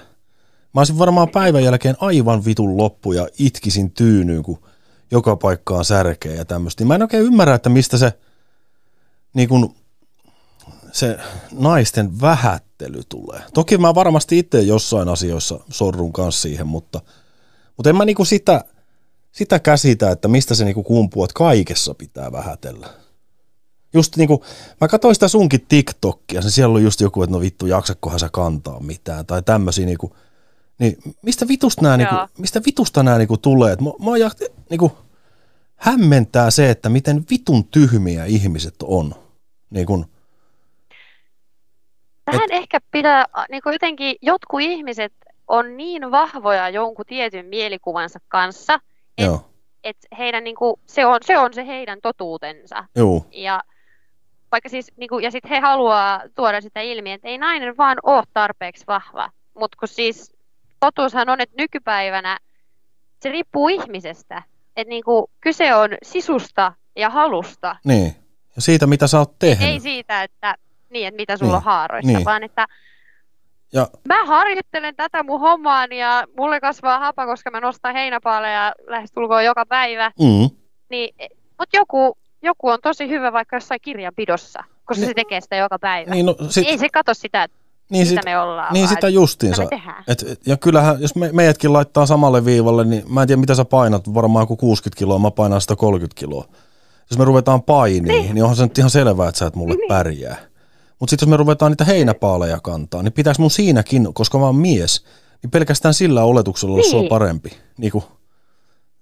[0.74, 4.60] Mä olisin varmaan päivän jälkeen aivan vitun loppu ja itkisin tyynyyn, kun
[5.12, 6.86] joka paikkaan särkeä ja tämmöistä.
[6.86, 8.14] Mä en oikein ymmärrä, että mistä se,
[9.34, 9.76] niin kuin,
[10.92, 11.18] se
[11.52, 13.42] naisten vähättely tulee.
[13.54, 17.02] Toki mä varmasti itse jossain asioissa sorrun kanssa siihen, mutta,
[17.78, 18.64] mutta en mä niinku sitä,
[19.32, 22.88] sitä käsitä, että mistä se niinku kumpuu, että kaikessa pitää vähätellä.
[23.94, 24.44] Just niinku,
[24.82, 28.30] mä katsoin sitä sunkin TikTokia, se siellä oli just joku, että no vittu, jaksakohan sä
[28.32, 30.16] kantaa mitään, tai tämmöisiä niinku,
[30.80, 33.74] niin mistä vitusta nämä, niinku, mistä vitusta nämä niinku tulee?
[33.74, 34.32] Et mä, mä ja,
[34.70, 34.92] niinku,
[35.76, 39.16] hämmentää se, että miten vitun tyhmiä ihmiset on.
[39.70, 40.06] Niin kun,
[42.32, 45.14] Tähän et, ehkä pitää, niin kuin jotenkin jotkut ihmiset
[45.48, 48.80] on niin vahvoja jonkun tietyn mielikuvansa kanssa,
[49.18, 49.40] että
[49.84, 52.86] et heidän niin kuin, se, on, se on se heidän totuutensa.
[52.96, 53.26] Joo.
[53.32, 53.64] Ja
[54.52, 57.98] vaikka siis, niin kuin, ja sitten he haluaa tuoda sitä ilmi, että ei nainen vaan
[58.04, 59.30] ole tarpeeksi vahva.
[59.54, 60.36] Mutta kun siis
[60.80, 62.38] totuushan on, että nykypäivänä
[63.20, 64.44] se riippuu ihmisestä.
[64.76, 67.76] Että niin kuin, kyse on sisusta ja halusta.
[67.84, 68.16] Niin.
[68.56, 69.70] Ja siitä, mitä sä oot tehnyt.
[69.70, 70.56] Ei siitä, että,
[70.90, 71.58] niin, että mitä sulla niin.
[71.58, 72.26] on haaroissa, niin.
[72.26, 72.68] vaan että
[73.74, 73.88] ja...
[74.08, 79.66] Mä harjoittelen tätä mun hommaani ja mulle kasvaa hapa, koska mä nostan heinäpaaleja lähestulkoon joka
[79.66, 80.12] päivä.
[80.20, 80.50] Mm.
[80.90, 81.16] Niin,
[81.60, 85.80] mutta joku, joku on tosi hyvä vaikka jossain kirjanpidossa, koska niin, se tekee sitä joka
[85.80, 86.12] päivä.
[86.12, 87.48] Niin, no, sit, Ei se katso sitä,
[87.90, 88.74] niin mitä sit, me ollaan.
[88.74, 89.64] Niin vaan, sitä justiinsa.
[90.08, 93.56] Et, et, ja kyllähän, jos me, meidätkin laittaa samalle viivalle, niin mä en tiedä mitä
[93.56, 96.46] sä painat, varmaan joku 60 kiloa, mä painan 130 kiloa.
[97.10, 99.76] Jos me ruvetaan painiin, niin, niin onhan se nyt ihan selvää, että sä et mulle
[99.76, 99.88] niin.
[99.88, 100.38] pärjää.
[101.00, 104.56] Mutta sitten jos me ruvetaan niitä heinäpaaleja kantaa, niin pitäisi mun siinäkin, koska mä oon
[104.56, 105.06] mies,
[105.44, 106.92] niin pelkästään sillä oletuksella olla niin.
[106.92, 107.50] sua parempi.
[107.78, 108.04] Niin kuin,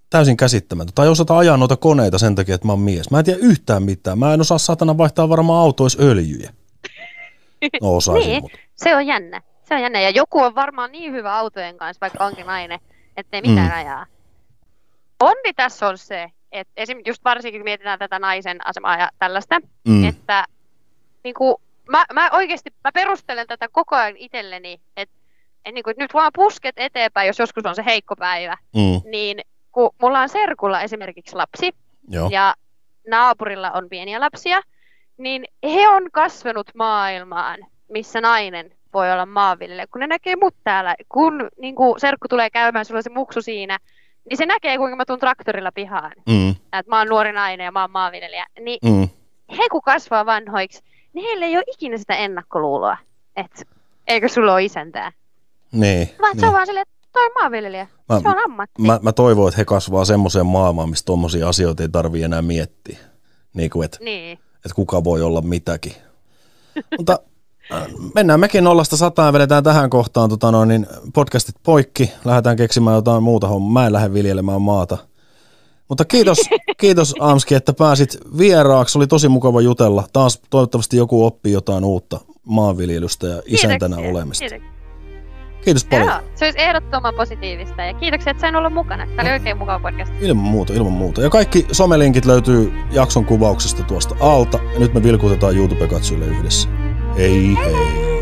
[0.09, 0.95] täysin käsittämätöntä.
[0.95, 3.11] Tai osata ajaa noita koneita sen takia, että mä oon mies.
[3.11, 4.19] Mä en tiedä yhtään mitään.
[4.19, 6.53] Mä en osaa satana vaihtaa varmaan autois öljyjä.
[7.81, 8.57] No osaisin, niin, mutta.
[8.75, 9.41] se on jännä.
[9.63, 10.01] Se on jännä.
[10.01, 12.79] Ja joku on varmaan niin hyvä autojen kanssa, vaikka onkin nainen,
[13.17, 13.77] ettei mitään mm.
[13.77, 14.05] ajaa.
[15.19, 19.59] Onni tässä on se, että esimerkiksi just varsinkin kun mietitään tätä naisen asemaa ja tällaista,
[19.87, 20.05] mm.
[20.05, 20.45] että
[21.23, 21.55] niin kuin,
[21.89, 25.15] mä, mä oikeasti mä perustelen tätä koko ajan itselleni, että
[25.65, 29.11] et niin kuin, nyt vaan pusket eteenpäin, jos joskus on se heikko päivä, mm.
[29.11, 31.71] niin kun mulla on serkulla esimerkiksi lapsi,
[32.09, 32.29] Joo.
[32.31, 32.55] ja
[33.07, 34.61] naapurilla on pieniä lapsia,
[35.17, 37.59] niin he on kasvanut maailmaan,
[37.89, 39.87] missä nainen voi olla maanviljelijä.
[39.87, 43.41] Kun ne näkee mut täällä, kun niin kuin serkku tulee käymään, sulla on se muksu
[43.41, 43.77] siinä,
[44.29, 46.11] niin se näkee, kuinka mä tuun traktorilla pihaan.
[46.29, 46.49] Mm.
[46.49, 48.45] Että mä oon nuori nainen ja mä oon maanviljelijä.
[48.59, 49.09] Niin mm.
[49.57, 50.83] he kun kasvaa vanhoiksi,
[51.15, 52.97] niin heillä ei ole ikinä sitä ennakkoluuloa,
[53.35, 53.61] että
[54.07, 55.11] eikö sulla ole isäntää.
[55.71, 56.09] Niin.
[56.21, 56.39] Vaan niin.
[56.39, 58.81] se on vaan silleen, että toi on maanviljelijä, mä, se on ammatti.
[58.81, 62.97] Mä, mä toivon, että he kasvaa semmoiseen maailmaan, missä tuommoisia asioita ei tarvii enää miettiä.
[63.53, 64.39] Niin kuin, että, niin.
[64.55, 65.93] että kuka voi olla mitäkin.
[66.97, 67.19] Mutta
[67.71, 72.11] äh, mennään mekin nollasta sataan ja vedetään tähän kohtaan tota noin, niin podcastit poikki.
[72.25, 73.81] Lähdetään keksimään jotain muuta hommaa.
[73.81, 74.97] Mä en lähde viljelemään maata.
[75.89, 76.37] Mutta kiitos,
[76.81, 78.97] kiitos Amski, että pääsit vieraaksi.
[78.97, 80.03] Oli tosi mukava jutella.
[80.13, 84.45] Taas toivottavasti joku oppii jotain uutta maanviljelystä ja isäntänä kiitoksia, olemista.
[84.45, 84.75] Kiitoksia.
[85.65, 86.07] Kiitos paljon.
[86.07, 89.07] Joo, se olisi ehdottoman positiivista ja kiitoksia, että sain olla mukana.
[89.07, 90.13] Tämä oli oikein mukava podcast.
[90.21, 91.21] Ilman muuta, ilman muuta.
[91.21, 94.59] Ja kaikki somelinkit löytyy jakson kuvauksesta tuosta alta.
[94.73, 96.69] Ja nyt me vilkutetaan YouTube-katsojille yhdessä.
[97.17, 97.73] Hei hei.
[97.73, 98.14] hei.